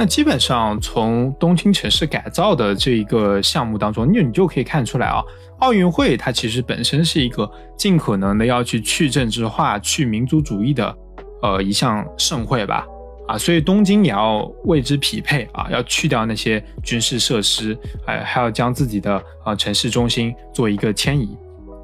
[0.00, 5.22] 那基本上从东京城市改造的这一个项目当中，你你就可以看出来啊，
[5.58, 10.96] 奥运会它其实本身是一个尽可能的要去去政治化、去民族主义的，
[11.42, 12.86] 呃一项盛会吧，
[13.28, 21.36] 啊，所以东京也要为之匹配啊，要去掉那些军事设施，哎，还要将自己的啊城市中心做一个迁移。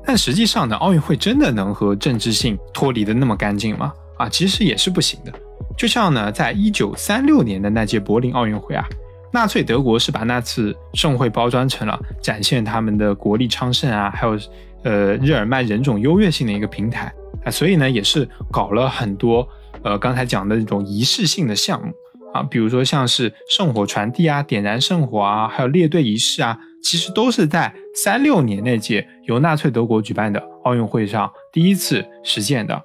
[0.07, 3.93] 但实际上呢，奥运会真的能和政治性脱离的那么干净吗？
[4.17, 5.31] 啊，其实也是不行的。
[5.77, 8.85] 就像呢，在一九三六年的那届柏林奥运会啊，
[9.33, 14.39] 纳粹德国是把那次盛会包装成了展现他们的国力昌盛啊，还有
[14.85, 17.12] 呃日耳曼人种优越性的一个平台
[17.45, 19.47] 啊，所以呢，也是搞了很多
[19.83, 21.93] 呃刚才讲的那种仪式性的项目
[22.33, 32.83] 啊，比如说像是圣火传递啊、点燃圣火啊，还有列队仪式啊，其实都是在三六年那届由纳粹德国举办的奥运会上第一次实现的。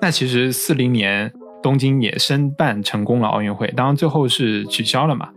[0.00, 1.30] 那其实四零年。
[1.66, 5.30] 东京也申办成功了奥运会，当然最后是取消了嘛。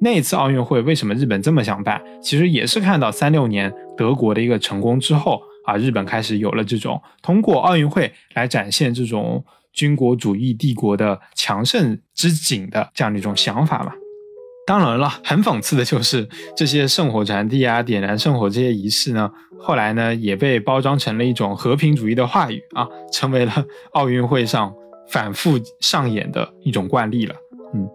[0.00, 2.00] 那一次奥运会为什么日本这么想办？
[2.22, 9.44] 其实也是看到三六年德国的一个成功之后啊，日本开始有了这种通过奥运会来展现这种
[9.74, 13.92] 军国主义帝国的强盛之景的这样的一种想法嘛。
[14.66, 23.52] 当然了，很讽刺的就是这些圣火传递啊、点燃圣火这些仪式呢，后来呢也被包装成了一种和平主义的话语啊，成为了
[23.92, 24.74] 奥运会上。
[25.08, 27.34] 反复上演的一种惯例了，
[27.74, 27.86] 嗯，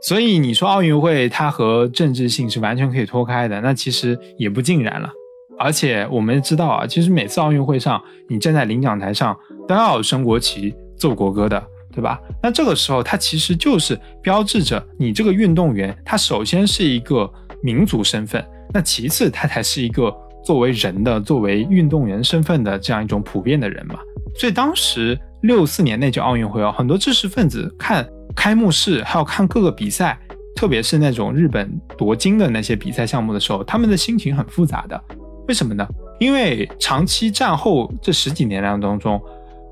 [0.00, 5.10] 所以你说奥运会它和政治性是完全可以脱开的，那其实也不尽然了。
[5.58, 9.36] 而且我们知道啊，其实每次奥运会上，你站在领奖台上
[9.68, 12.20] 都要升国旗、奏国歌的，对吧？
[12.42, 17.30] 那这个时候，它其实就是标志着你这个运动员，他首先是一个
[17.62, 20.12] 民族身份，那其次他才是一个
[20.44, 23.96] 作为人的、作为运动员身份的这样一种普遍的人嘛。
[24.36, 25.18] 所以当时。
[25.42, 30.18] 六四年那届奥运会哦，很多知识分子看开幕式，还有看各个比赛，
[30.54, 35.00] 特别是那种日本夺金的那些比赛项目的时候，他们的心情很复杂的。
[35.48, 35.86] 为什么呢？
[36.20, 39.20] 因为长期战后这十几年当中，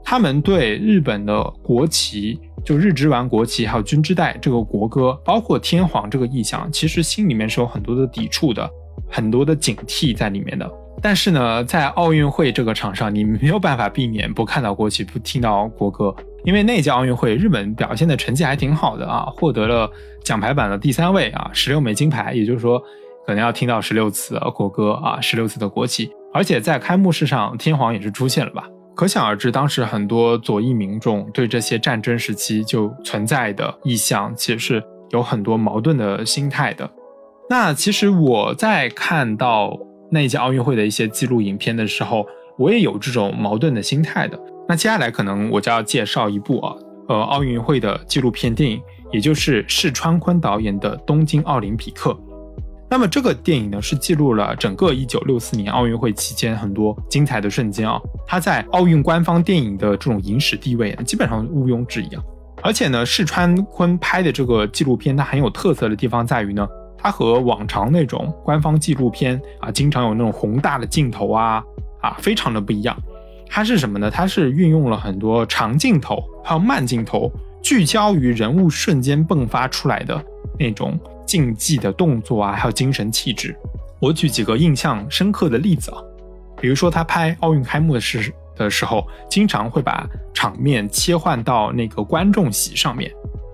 [0.02, 8.68] 他们对日本的国旗，就日之丸国旗，还有军之代这个国歌，包括天皇这个意象，其实心里面是有很多的抵触的，
[9.08, 10.68] 很多的警惕在里面的。
[11.02, 16.14] 但是呢，在奥运会这个场上，你没有办法避免不看到国旗、不听到国歌，
[16.44, 19.90] 因为那届奥运会日本表现的成绩还挺好的啊，获得了
[20.22, 22.78] 奖牌榜的第三位啊，十六枚金牌，也就是说，
[23.26, 36.90] 可能要听到十六次国歌啊，十六次的国旗，而且在开幕式上，天皇也是出现了吧，可想而知，当时很多左翼民众对这些战争时期就存在的意向，其实是有很多矛盾的心态的。
[37.48, 39.76] 那其实我在看到
[40.10, 42.26] 那届奥运会的一些记录影片的时候，
[42.58, 44.38] 我也有这种矛盾的心态的。
[44.68, 46.74] 那接下来可能我就要介绍一部啊，
[47.08, 48.80] 呃，奥运会的纪录片电影，
[49.12, 52.10] 也就是释川昆导演的《东京奥林匹克》。
[52.92, 58.00] 那么这个电影呢，是记录了整个1964年奥运会期间很多精彩的瞬间啊。
[58.26, 62.22] 它在奥运官方电影的这种影史地位，基本上毋庸置疑啊。
[62.62, 66.68] 而且呢，世川昆拍的这个纪录片，它很有特色的地方在于呢，
[67.02, 71.62] 它和往常那种官方纪录片啊，经常有那种宏大的镜头啊
[72.00, 72.96] 啊，非常的不一样。
[73.48, 74.10] 它是什么呢？
[74.10, 77.30] 它是运用了很多长镜头，还有慢镜头，
[77.62, 80.22] 聚焦于人物瞬间迸发出来的
[80.58, 80.98] 那种。
[81.26, 83.56] 竞技的动作啊，还有精神气质。
[84.00, 86.02] 我举几个印象深刻的例子啊，
[86.60, 93.08] 比如说他拍奥运开幕的时的时候，经常会把场面切换到那个观众席上面。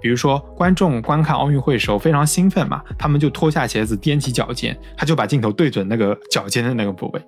[0.07, 7.21] 比如说观众观看奥运会的时候非常兴奋嘛，他们就脱下鞋子踮起脚尖，他就把镜头对准那个脚尖的那个部位。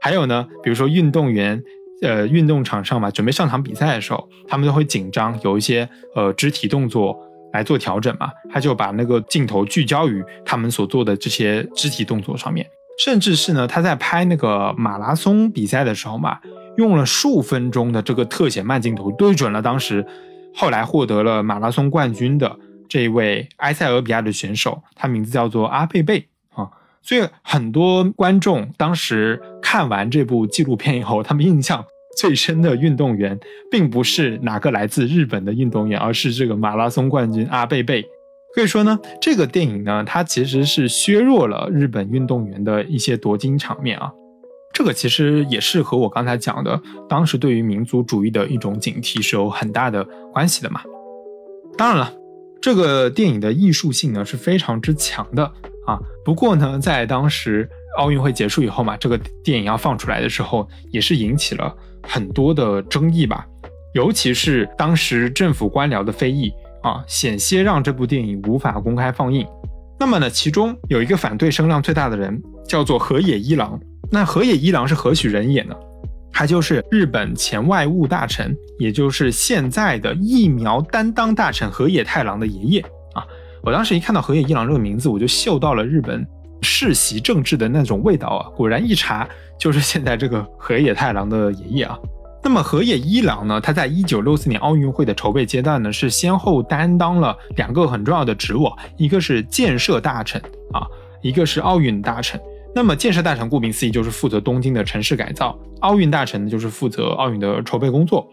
[0.00, 1.62] 还有呢，比如说运动员
[2.02, 7.16] 呃运动场上嘛，准备上场比赛的时候，他们都会紧张，有一些呃肢体动作。
[7.52, 12.66] 来做调整嘛，他就把那个镜头聚焦于他们所做的这些肢体动作上面，
[12.98, 16.38] 甚至是呢，他在拍那个马拉松比赛的时候嘛，
[16.76, 20.04] 用了数分钟的这个特写慢镜头，对准了当时
[20.56, 26.68] 后来获得了马拉松冠军的这一位埃塞俄比亚的选手，他名字叫做阿贝贝啊，
[27.02, 31.84] 所以很多观众当时看完这部纪录片以后，他们印象。
[32.18, 33.38] 最深的运动员
[33.70, 38.02] 并不是哪个来自日本的运动员，而是这个马拉松冠军阿贝贝。
[38.54, 44.10] 可以说呢，这个电影呢，它其实是削弱了日本运动员的一些夺金场面啊。
[44.76, 50.82] 这个其实也是和我刚才讲的，当时对于民族主义的一种警惕是有很大的关系的嘛。
[51.78, 52.12] 当然了，
[52.60, 55.50] 这个电影的艺术性呢是非常之强的
[55.86, 55.98] 啊。
[56.22, 57.66] 不过呢，在当时
[57.96, 61.74] 奥运会结束以后嘛，这个电影要放出来的时候，也是引起了。
[62.02, 63.46] 很多的争议吧，
[63.94, 66.52] 尤其是当时政府官僚的非议
[66.82, 69.46] 啊，险些让这部电影无法公开放映。
[69.98, 73.80] 那么呢，其中有一个反对声量最大的人叫做河野一郎。
[74.10, 75.74] 那河野一郎是何许人也呢？
[76.32, 82.80] 他就是日本前外务大臣，也就是现在的疫苗担当大臣河野太郎的爷爷
[83.14, 83.24] 啊。
[83.62, 86.26] 我当时一看到河野一郎这个名字，我就嗅到了日本
[86.62, 88.48] 世袭政治的那种味道啊。
[88.56, 89.28] 果然一查。
[89.58, 91.98] 就是现在这个河野太郎的爷爷啊。
[92.44, 93.58] 那么河野一郎呢？
[93.58, 100.38] 他在一九六四年奥运会的筹备阶段呢，是先后担当了两个很重要的职务，一个是建设大臣
[100.74, 100.86] 啊，
[101.22, 102.38] 一个是奥运大臣。
[102.76, 108.28] 那么建设大臣顾名思义就是负责东京的城市改造，奥运大臣呢就是负责奥运的筹备工作。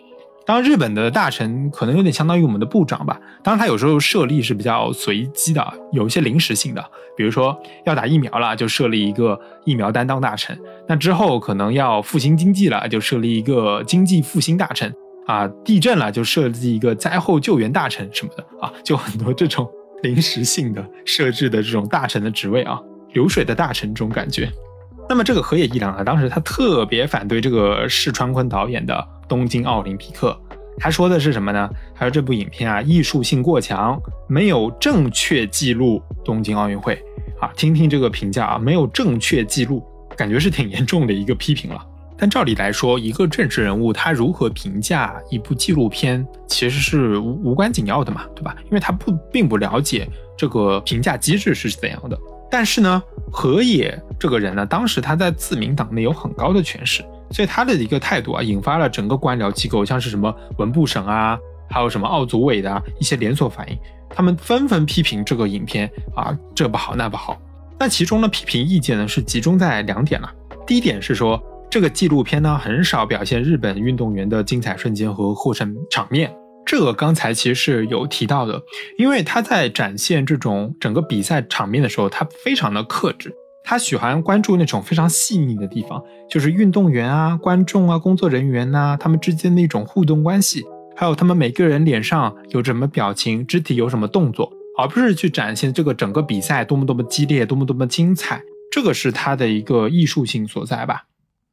[0.45, 3.17] 当然，日本的大臣可能有点相当于我们的部长吧。
[3.41, 6.83] 当然，他有时候设立是比较随机的，有一些临时性的。
[7.15, 10.53] 比如说要打疫苗了，就设立一个疫苗担当大臣；
[10.89, 14.93] 那之后可能要复兴经济了，就设立一个经济复兴大臣
[15.25, 15.47] 啊。
[15.63, 18.69] 地震了，就设立一个灾后救援大臣什么的啊。
[18.83, 19.65] 就很多这种
[20.01, 22.77] 临时性的设置的这种大臣的职位啊，
[23.13, 24.51] 流水的大臣这种感觉。
[25.07, 29.07] 那么这个河野一郎啊，当时他特别反对这个市川昆导演的。
[29.25, 30.37] 东京奥林匹克，
[30.77, 31.67] 他说的是什么呢？
[31.95, 37.01] 他说这部影片啊，艺术性过强，没有正确记录东京奥运会
[37.39, 37.49] 啊。
[37.55, 39.81] 听听这个评价啊，没有正确记录，
[40.15, 41.83] 感觉是挺严重的一个批评了。
[42.15, 48.55] 但照理来说，一个政治人物他如何评价一部纪录片，其实是无无关紧要的嘛，对吧？
[48.65, 50.07] 因为他不并不了解
[50.37, 52.19] 这个评价机制是怎样的。
[52.53, 53.01] 但是呢，
[53.31, 57.03] 河野这个人呢，当时他在自民党内有很高的权势。
[57.31, 61.35] 所以他的一个态度啊，引发了整个官僚机构，像是什么文部省啊，
[61.67, 67.41] 还有什么奥组委的一些连锁反应，他们纷纷批评这个影片啊，这不好那不好。
[67.79, 70.31] 那其中呢，批评意见呢是集中在两点了。
[70.67, 71.41] 第一点是说，
[71.71, 76.31] 这个纪录片呢很少表现日本运动员的精彩瞬间和获胜场面，
[76.65, 78.61] 这个刚才其实是有提到的，
[78.97, 83.33] 因为他在展现这种整个比赛场面的时候，他非常的克制。
[83.65, 90.65] 他喜欢关注那种非常细腻的地方，就是运动员啊、观众啊、工作人员呐，他们之间的一种互动关系，
[90.97, 98.41] 还有他们每个人脸上有什么表情、肢体有什么动作，而不是去展现这个整个比赛多么多么激烈、多么多么精彩。
[98.69, 101.03] 这个是他的一个艺术性所在吧。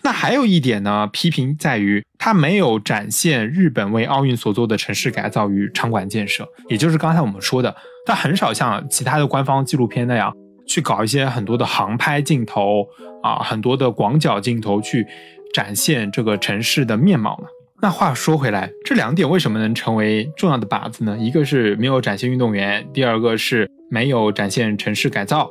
[0.03, 7.75] 那还有一点呢，批评在于它没有展现日本为奥运所做的城市改造与场馆建设，也就是刚才我们说的，
[8.07, 10.33] 它很少像其他的官方纪录片那样。
[10.67, 12.87] 去搞一些很多的航拍镜头
[13.25, 15.05] 啊，很多的广角镜头去
[15.53, 17.49] 展现这个城市的面貌呢。
[17.83, 21.19] 那话说回来，这两点为什么能成为重要的靶子呢？
[21.19, 25.51] 一个是没有展现运动员，第二个是没有展现城市改造，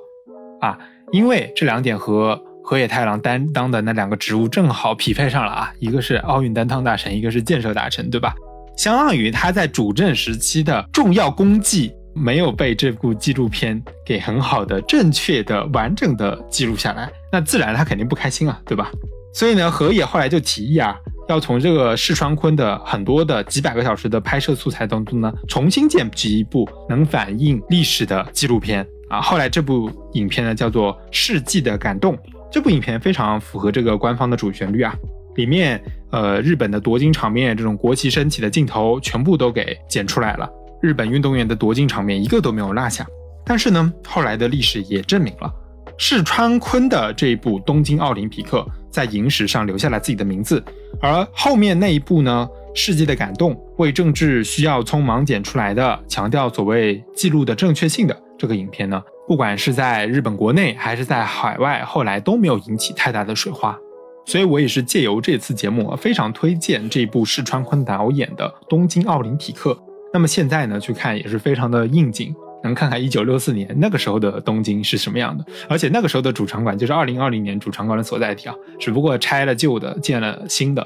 [0.61, 0.77] 啊，
[1.11, 8.35] 因为这两点和河野太郎担当的那两个职务正好匹配上了啊，一个是奥运担当大臣，一个是建设大臣，对吧？
[8.77, 18.91] 相当于他在主政时期的重要功绩没有被这部纪录片给很好的、正确的、完整的记录下来，那自然他肯定不开心啊，对吧？
[19.33, 20.95] 所以呢，河野后来就提议啊。
[21.27, 29.19] 要从这个市川昆的很多的几百个小时的拍摄素材当中呢，重新剪辑一部能反映历史的纪录片啊。
[29.19, 32.15] 后来这部影片呢叫做《世纪的感动》，
[32.51, 34.95] 这部影片非常符合这个官方的主旋律啊。
[35.35, 35.81] 里面
[36.11, 40.49] 呃日本的夺金场面，这种国旗升起的镜头全部都给剪出来了，
[40.81, 43.05] 日本运动员的夺金场面一个都没有落下。
[43.45, 45.51] 但是呢，后来的历史也证明了。
[45.97, 50.63] 世川昆的这一部东京奥林匹克在影史上留下了自己的名字，
[51.01, 63.77] 而后面那一部呢，世纪的感动为政治需要匆忙剪出来的，强调所谓记录的正确性的这个影片呢，不管是在日本国内还是在海外，后来都没有引起太大的水花。
[64.25, 69.77] 所以我也是借由这次节目，非常推荐这部世川昆导演的东京奥林匹克。
[70.11, 72.33] 那么现在呢，去看也是非常的应景。
[72.63, 80.85] 能看看一九六四年那个时候的东京是什么样的，而且那个时候的主场馆就是二零二零年主场馆的所在地啊，只不过拆了旧的，建了新的。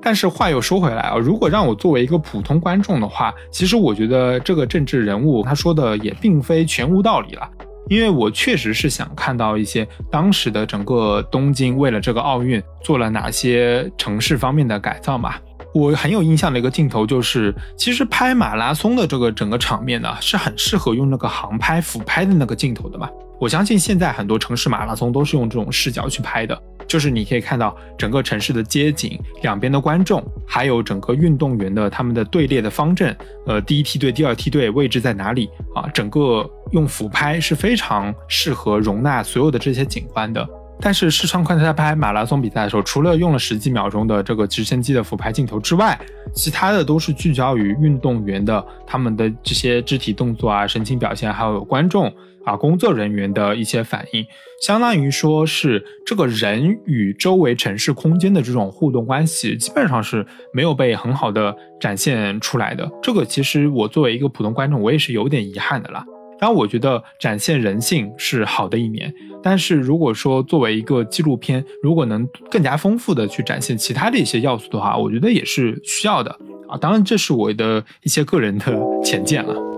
[0.00, 7.50] 但是话又说回来啊，如果让我作为一个普通观众的话，其实我觉得这个政治人物他说的也并非全无道理了，
[7.88, 15.34] 因为我确实是想看到一些当时的整个东京为了这个奥运做了哪些城市方面的改造嘛。
[15.74, 23.08] 我很有印象的一个镜头就是，其实拍马拉松的这个整个场面呢，是很适合用那个航拍俯拍的那个镜头的嘛。
[23.40, 26.56] 我相信现在很多城市马拉松都是用这种视角去拍的，
[26.86, 33.16] 就是你可以看到整个城市的街景、两边的观众，还有整个运动员的他们的队列的方阵，
[33.46, 35.88] 呃，第一梯队、第二梯队位置在哪里啊？
[35.92, 40.46] 整个用俯拍是非常适合容纳所有的这些景观的。
[40.80, 45.96] 但是世川宽在拍马拉松比赛的时候，除了用了十几秒钟的这个直升机的俯拍镜头之外，
[46.34, 52.12] 其他的都是聚焦于运动员的他们的这些肢体动作啊、神情表现，还有观众
[52.44, 54.26] 啊、工作人员的一些反应，
[54.60, 62.90] 相当于说是这个人与周围城市空间的这种互动关系，基本上是没有被很好的展现出来的。
[63.00, 66.04] 这个其实我作为一个普通观众，我也是有点遗憾的啦。
[66.42, 76.36] 当然，我觉得展现人性是好的一面，但是如果说作为一个纪录片，如果能更加丰富的去展现其他的一些要素的话，我觉得也是需要的
[76.66, 76.76] 啊。
[76.76, 79.71] 当然，这是我的一些个人的浅见了。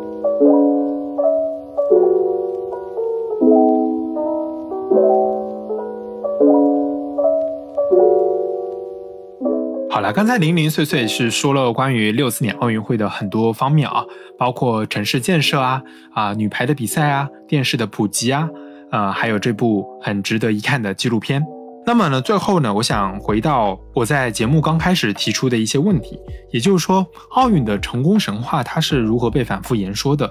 [9.95, 14.05] 好了，刚才零零碎碎是说了关于六四年奥运会的很多方面啊，
[14.37, 15.81] 包括城市建设啊，
[16.13, 18.49] 啊女排的比赛啊，电视的普及啊，
[18.91, 21.41] 呃，还有这部很值得一看的纪录片。
[21.87, 26.19] 那么呢，最后呢，我想回到我在节目刚开始提出的一些问题，
[26.51, 30.29] 也就是说，奥运的成功神话它是如何被反复言说的？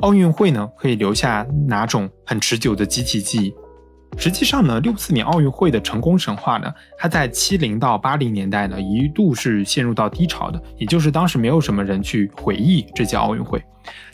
[0.00, 3.54] 奥运会呢，可以留下哪种很持久的集体记忆？
[4.18, 13.62] 实际上呢，六四年奥运会的成功神话呢，它在七零到八零年代呢，一度是陷入到低潮的，也就是当时没有什么人去回忆这届奥运会。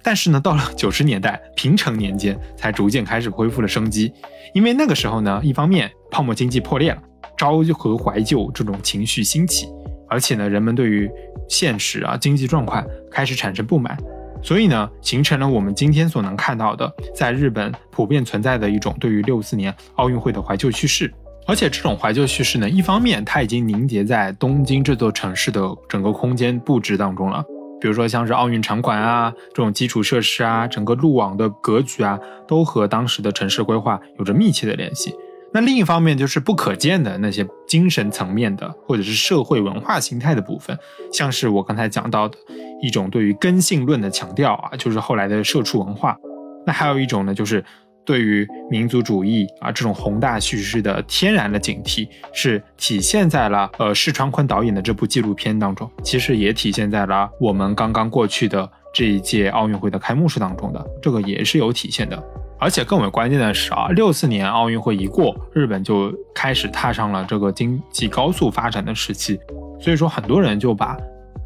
[0.03, 4.12] 但是呢，到了 九十年代平成年间，才逐渐开始恢复了生机。
[4.55, 7.03] 因为那个时候呢，一方面泡沫经济破裂了，
[7.36, 9.68] 昭和怀旧这种情绪兴起，
[10.09, 11.09] 而且呢，人们对于
[11.49, 13.97] 现实啊经济状况开始产生不满。
[14.43, 21.12] 所以呢，形成了我们今天所能看到的，在日本普遍存在的一种对于六四年奥运会的怀旧叙事。
[21.47, 27.45] 而且这种怀旧叙事呢，一方面它已经凝结在东京这座城市的整个空间布置当中了，
[27.80, 35.12] 比如说像是奥运场馆啊，这种基础设施啊，整个路网的格局啊，都和当时的城市规划有着密切的联系。
[35.55, 40.76] 那另一方面就是不可见的那些精神层面的，或者是社会文化形态的部分，
[41.12, 42.38] 像是我刚才讲到的
[42.80, 46.16] 一种对于根性论的强调啊，就是后来的社畜文化。
[46.64, 47.62] 那还有一种呢，就是
[48.05, 62.22] 对于民族主义啊这种宏大叙事的天然的警惕，是体现在了呃世川昆导演的这部纪录片当中，其实也体现在了我们刚刚过去的这一届奥运会的开幕式当中的，这个也是有体现的。
[62.63, 69.37] 而且更为关键的是啊，六四年奥运会一过，日本就开始踏上了这个经济高速发展的时期，
[69.81, 70.97] 所以说很多人就把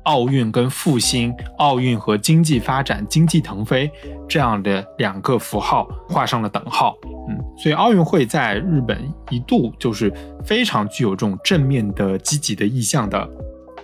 [0.05, 3.91] 奥运跟复兴、奥运和经济发展、经济腾飞
[4.29, 6.95] 这样的两个符号画上了等号。
[7.31, 8.99] 嗯，所以奥运会在日本
[9.31, 10.13] 一度就是
[10.45, 13.27] 非常具有这种正面的、积极的意向的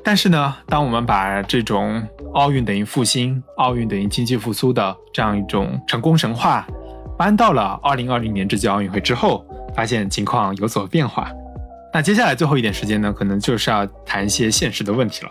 [0.04, 6.66] 但是呢，当我们把这种奥运等于复兴、奥运等于经济复苏的这样一种成功神话
[7.22, 9.46] 搬到了二零二零年这届奥运会之后，
[9.76, 11.30] 发现情况有所变化。
[11.94, 15.30] 那接下来最后一点时间呢，可能就是要谈一些现实的问题了。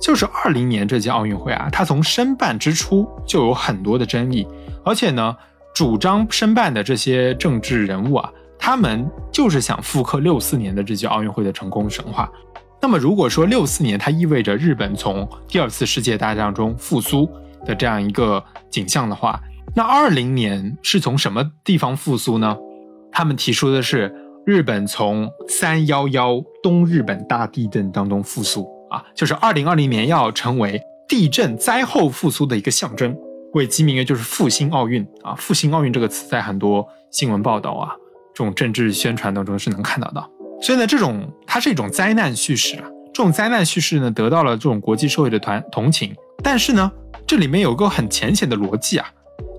[0.00, 4.46] 就是二零年这届奥运会啊，它从申办之初就有很多的争议，
[4.84, 5.36] 而且呢，
[5.74, 12.30] 主张申办的这些政治人物啊，他们就是想复刻六四年的这届奥运会的成功神话。
[12.80, 17.28] 那么，如果说六四年它意味着日本从第二次世界大战中复苏
[17.66, 19.40] 的这样一个景象的话，
[19.76, 22.56] 那二零年是从什么地方复苏呢？
[23.10, 24.14] 他们提出的是
[24.46, 33.16] 日本从三幺幺东日本大地震当中复苏啊，就是二零二零年要成为地震灾后复苏的一个象征，
[33.54, 35.34] 为其名曰就是复兴奥运啊。
[35.34, 37.90] 复兴奥运这个词在很多新闻报道啊，
[38.32, 40.24] 这种政治宣传当中是能看到的。
[40.62, 46.14] 所以呢，这种它是一种灾难叙事啊，这种灾难叙事呢得到了这种国际社会的团同情。
[46.44, 46.92] 但是呢，
[47.26, 49.06] 这里面有个很浅显的逻辑啊，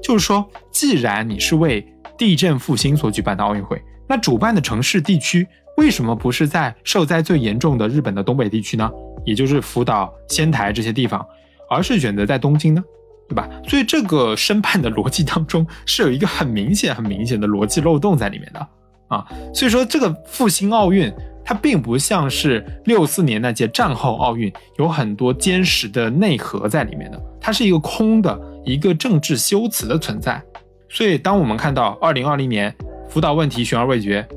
[0.06, 1.84] 就是说，既然你是为
[2.16, 5.48] 地震复兴所举办的奥运会，那主办的城市地区
[5.78, 8.88] 为什么不是在受灾最严重的日本的东北地区呢？
[9.26, 11.26] 也就是福岛、仙台这些地方，
[11.72, 12.84] 而是选择在东京呢？
[13.28, 13.50] 对吧？
[13.68, 18.68] 所以这个申办的逻辑当中是有一个很明显、很明显的逻辑漏洞在里面的。
[19.08, 19.26] 啊，
[19.56, 21.12] 所以说这个复兴奥运，
[21.44, 30.44] 它并不像是六四年那届战后奥运有很多坚实的内核在里面的，它是一个空的一个政治修辞的存在。
[30.90, 32.74] 所以，当我们看到二零二零年
[33.10, 34.28] 福岛问题悬而未决，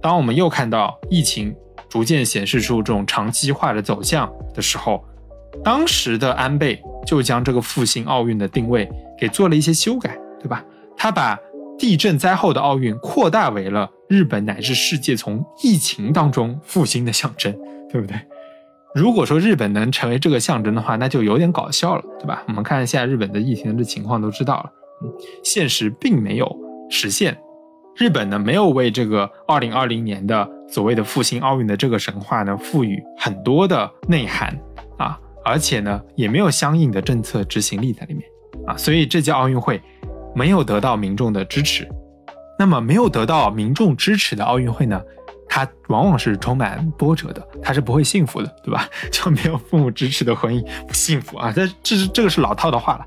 [0.00, 1.54] 当我们又看到疫情
[1.88, 5.04] 逐渐显示出这种长期化的走向的时候，
[5.64, 10.64] 当时的安倍就将这个复兴奥运的定位给做了一些修改，对吧？
[10.96, 11.38] 他把
[11.78, 17.56] 地震灾后的奥运扩大为了日本乃至世界从疫情当中复兴的象征，
[17.90, 18.16] 对不对？
[18.98, 22.42] 如果说日本能成为这个象征的话，那就有点搞笑了，对吧？
[22.48, 24.72] 我们看一下日本的疫情的情况都知道了，
[25.04, 25.12] 嗯，
[25.44, 26.56] 现实并没有
[26.90, 27.38] 实现。
[27.96, 34.58] 日本呢，没有为这个二零二零年的所谓的复兴奥运的这个神话呢赋予很多的内涵
[34.98, 38.24] 啊，而且呢，也没有相应的政策执行力在里面
[38.66, 39.80] 啊，所以这届奥运会。
[40.34, 41.88] 没有得到民众的支持，
[42.58, 45.00] 那么没有得到民众支持的奥运会呢？
[45.48, 48.88] 它往往是充满波折的，它是不会幸福的，对吧？
[49.10, 51.50] 就没有父母支持的婚姻不幸福啊！
[51.50, 53.04] 这这是这个是老套的话了。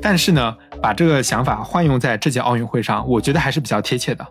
[0.00, 4.26] 但是呢，把这个想法换用在这届奥运会上，我觉得还是比较贴切的。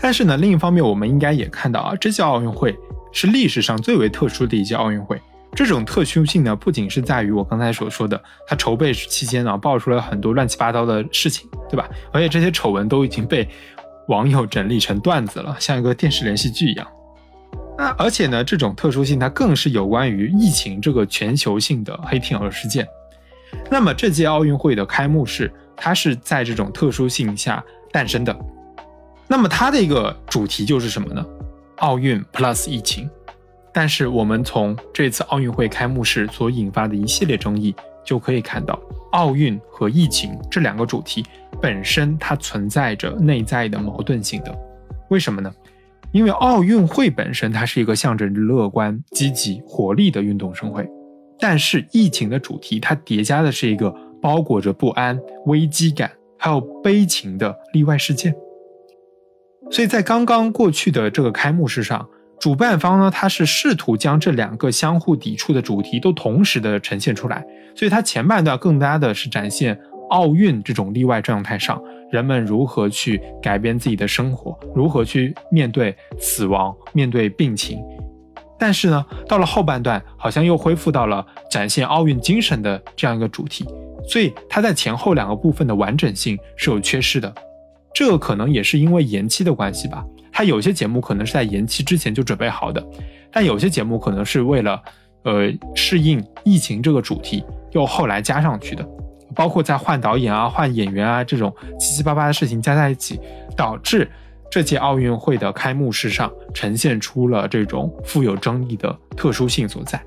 [0.00, 2.76] 但是呢，另一方面，我们应该也看到啊，这届奥运会
[3.12, 5.18] 是历史上最为特殊的一届奥运会。
[5.54, 11.88] 这种特殊性呢，不仅是在于我刚才所说的，它筹备期间呢，爆出了很多乱七八糟的事情，对吧？
[12.12, 13.48] 而且这些丑闻都已经被
[14.08, 16.86] 网友整理成段子了，像一个电视连续剧一样。
[17.78, 22.86] 那而且呢，这种特殊性它更是有关于疫情这个全球性的黑天鹅事件。
[23.70, 28.36] 那么这届奥运会的开幕式，它是在这种特殊性下诞生的。
[29.26, 31.24] 那么它的一个主题就是什么呢？
[31.76, 33.08] 奥运 plus 疫情。
[33.72, 37.72] 但是我们从这次奥运会开幕式所引发的一系列争议
[38.08, 38.80] 就可以看到，
[39.12, 41.22] 奥运和疫情这两个主题
[41.60, 44.58] 本身它存在着内在的矛盾性的。
[45.10, 45.52] 为什么呢？
[46.10, 50.88] 因为奥运会本身它是一个象征着乐观、积极、活力的运动盛会，
[51.38, 58.34] 但是疫情的主题它叠加的是一个包裹着不安、危机感还有悲情的例外事件。
[59.70, 62.08] 所以在刚刚过去的这个开幕式上。
[62.40, 69.78] 主办方呢，他是试图将这两个相互抵触的主题都同时的呈现出来，所以他前半段更加的是展现
[70.10, 77.78] 奥运这种例外状态上人们如何去改变自己的生活，如何去面对死亡、面对病情。
[78.60, 83.64] 但是呢，到了后半段，好像又恢复到了展现奥运精神的这样一个主题，
[84.08, 87.32] 所以他在前后两个部分的完整性是有缺失的。
[87.94, 90.04] 这个可能也是因为延期的关系吧。
[90.38, 92.80] 它有些节目可能是在延期之前就准备好的，
[93.32, 94.80] 但有些节目可能是为了，
[95.24, 98.88] 呃，适应疫情这个主题，又后来加上去的，
[99.34, 103.20] 包括在换导演啊、换演员啊这种七七八八的事情加在一起，
[103.56, 104.08] 导致
[104.48, 110.00] 这届奥运会的开幕式上呈现出了这种富有争议的特殊性所在。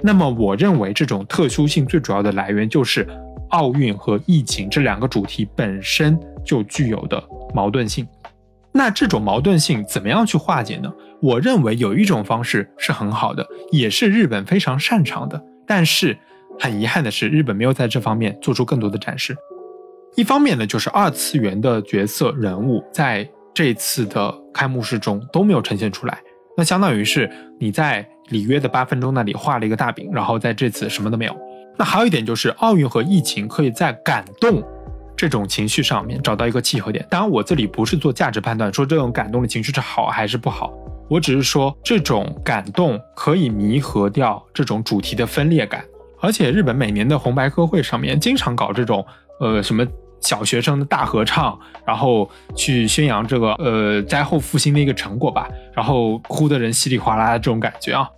[0.00, 3.06] 那么，我认为这种特殊性最主要的来源就是
[3.50, 7.22] 奥运和疫情这两个主题本身就具有的
[7.52, 8.08] 矛盾性。
[8.76, 10.92] 那这种矛盾性怎么样去化解呢？
[11.22, 15.42] 我认为有一种方式是很好的，也是日本非常擅长的。
[15.66, 16.16] 但是
[16.60, 19.34] 很遗憾的是，日本没有在这方面做出更多的展示。
[20.14, 26.18] 一方面呢，就是二次元的角色人物在这次的开幕式中都没有呈现出来，
[26.54, 31.34] 那相当于是你在里约的八分钟那里画了一个大饼，然后在这次什么都没有。
[31.78, 34.62] 那还有一点就是奥运和疫情可以在感动
[35.16, 37.06] 这种情绪上面找到一个契合点。
[37.10, 40.72] 当然，我这里不是做价值判断，说这种感动的情绪是好还是不好，
[41.08, 45.84] 我只是说这种感动可以弥合掉这种主题的分裂感。
[46.20, 49.04] 而且日本每年的红白歌会上面经常搞这种
[49.40, 49.86] 呃什么。
[50.18, 51.56] 小学生的大合唱，
[51.86, 58.08] 然后去宣扬这个呃灾后复兴的一个成果吧，然后哭的人稀里哗啦的这种感觉啊。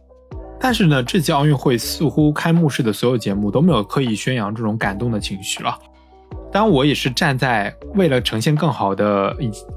[0.60, 5.76] 但是呢，这届奥运会似乎开幕式的所有节目都没有刻意宣扬这种感动的情绪了。
[6.52, 9.36] 当然，我也是站在为了呈现更好的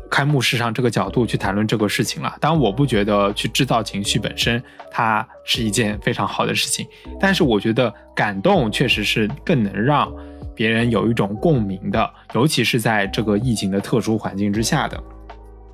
[0.10, 2.36] 开幕式上这个角度去谈论这个事情了。
[2.40, 6.88] 当然，我不觉得去制造情绪本身它是一件非常好的事情，
[7.20, 10.12] 但是我觉得感动确实是更能让。
[10.54, 15.02] 别人有一种共鸣的，尤其是在这个疫情的特殊环境之下的，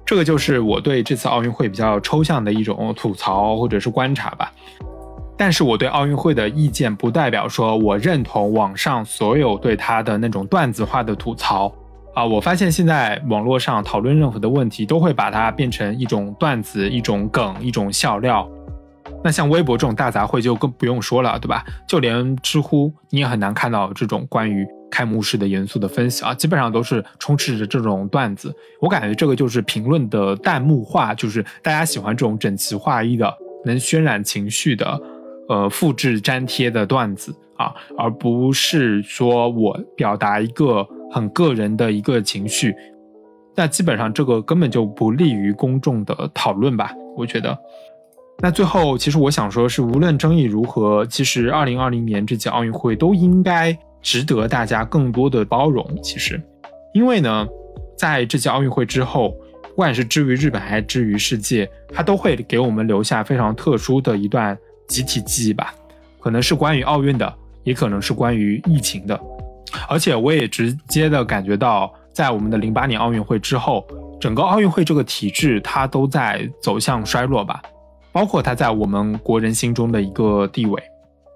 [0.05, 4.53] 这个就是我对这次奥运会比较抽象的一种吐槽或者是观察吧。
[5.37, 11.71] 但是我对奥运会的意见，不代表说我认同网上所有对他的那种段子化的吐槽
[12.15, 12.25] 啊。
[12.25, 18.49] 我发现现在网络上讨论任何的问题，都会把它变成一种段子、一种梗、一种笑料。
[19.23, 21.63] 那像微博这种大杂烩就更不用说了，对吧？
[21.87, 28.53] 就连知乎你也很难看到这种关于开幕式的严肃的分析啊，基本上都是充斥着这种段子。
[28.81, 33.33] 我感觉这个就是评论的弹幕化，就是大家喜欢这种整齐划一的、
[33.65, 34.99] 能渲染情绪的，
[35.49, 42.75] 呃，复制粘贴的段子啊，而不是说我表达一个很个人的一个情绪。
[43.55, 46.93] 那基本上这个根本就不利于公众的讨论吧？
[47.15, 47.57] 我觉得。
[48.39, 55.83] 那最后，其实我想说，是无论争议如何，其实二零二零年这届奥运会都应该值得大家更多的包容。
[56.03, 56.39] 其实，
[56.93, 57.47] 因为呢，
[57.97, 59.29] 在这届奥运会之后，
[59.63, 64.55] 不管是至于日本还是至于世界，它都会给我们留下非常特殊的一段
[64.87, 65.73] 集体记忆吧。
[66.19, 67.33] 可能是关于奥运的，
[67.63, 69.19] 也可能是关于疫情的。
[69.87, 73.85] 而且，我也直接的感觉到，在我们的零八年奥运会之后，
[74.19, 77.61] 整个奥运会这个体制它都在走向衰落吧。
[78.11, 80.81] 包括它在我们国人心中的一个地位，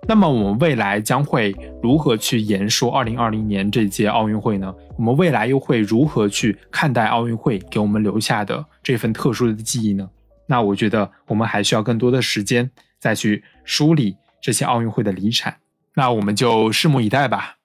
[0.08, 4.74] 那么我们未来将会如何去言说二零二零年这届奥运会呢？
[4.98, 10.10] 我们未来又会如何去看待奥运会给我们留下的这份特殊的记忆呢？
[10.48, 12.72] 那我觉得我们还需要更多的时间
[13.02, 15.58] 再去梳理这些奥运会的遗产。
[15.96, 17.58] 那我们就拭目以待吧。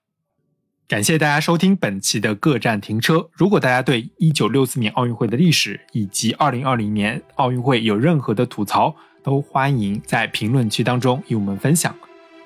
[0.89, 3.28] 感谢大家收听本期的各站停车。
[3.32, 11.95] 如果大家对一九六四年奥运会的历史以及二零二零年奥运会有任何的吐槽，都欢迎在评论区当中与我们分享。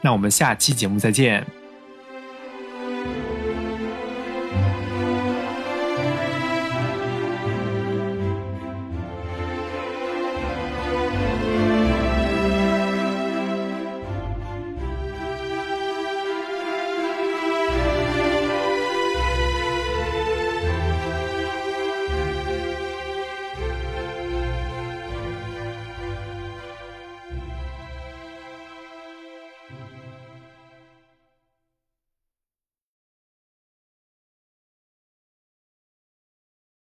[0.00, 1.59] 那我们下期节目再见。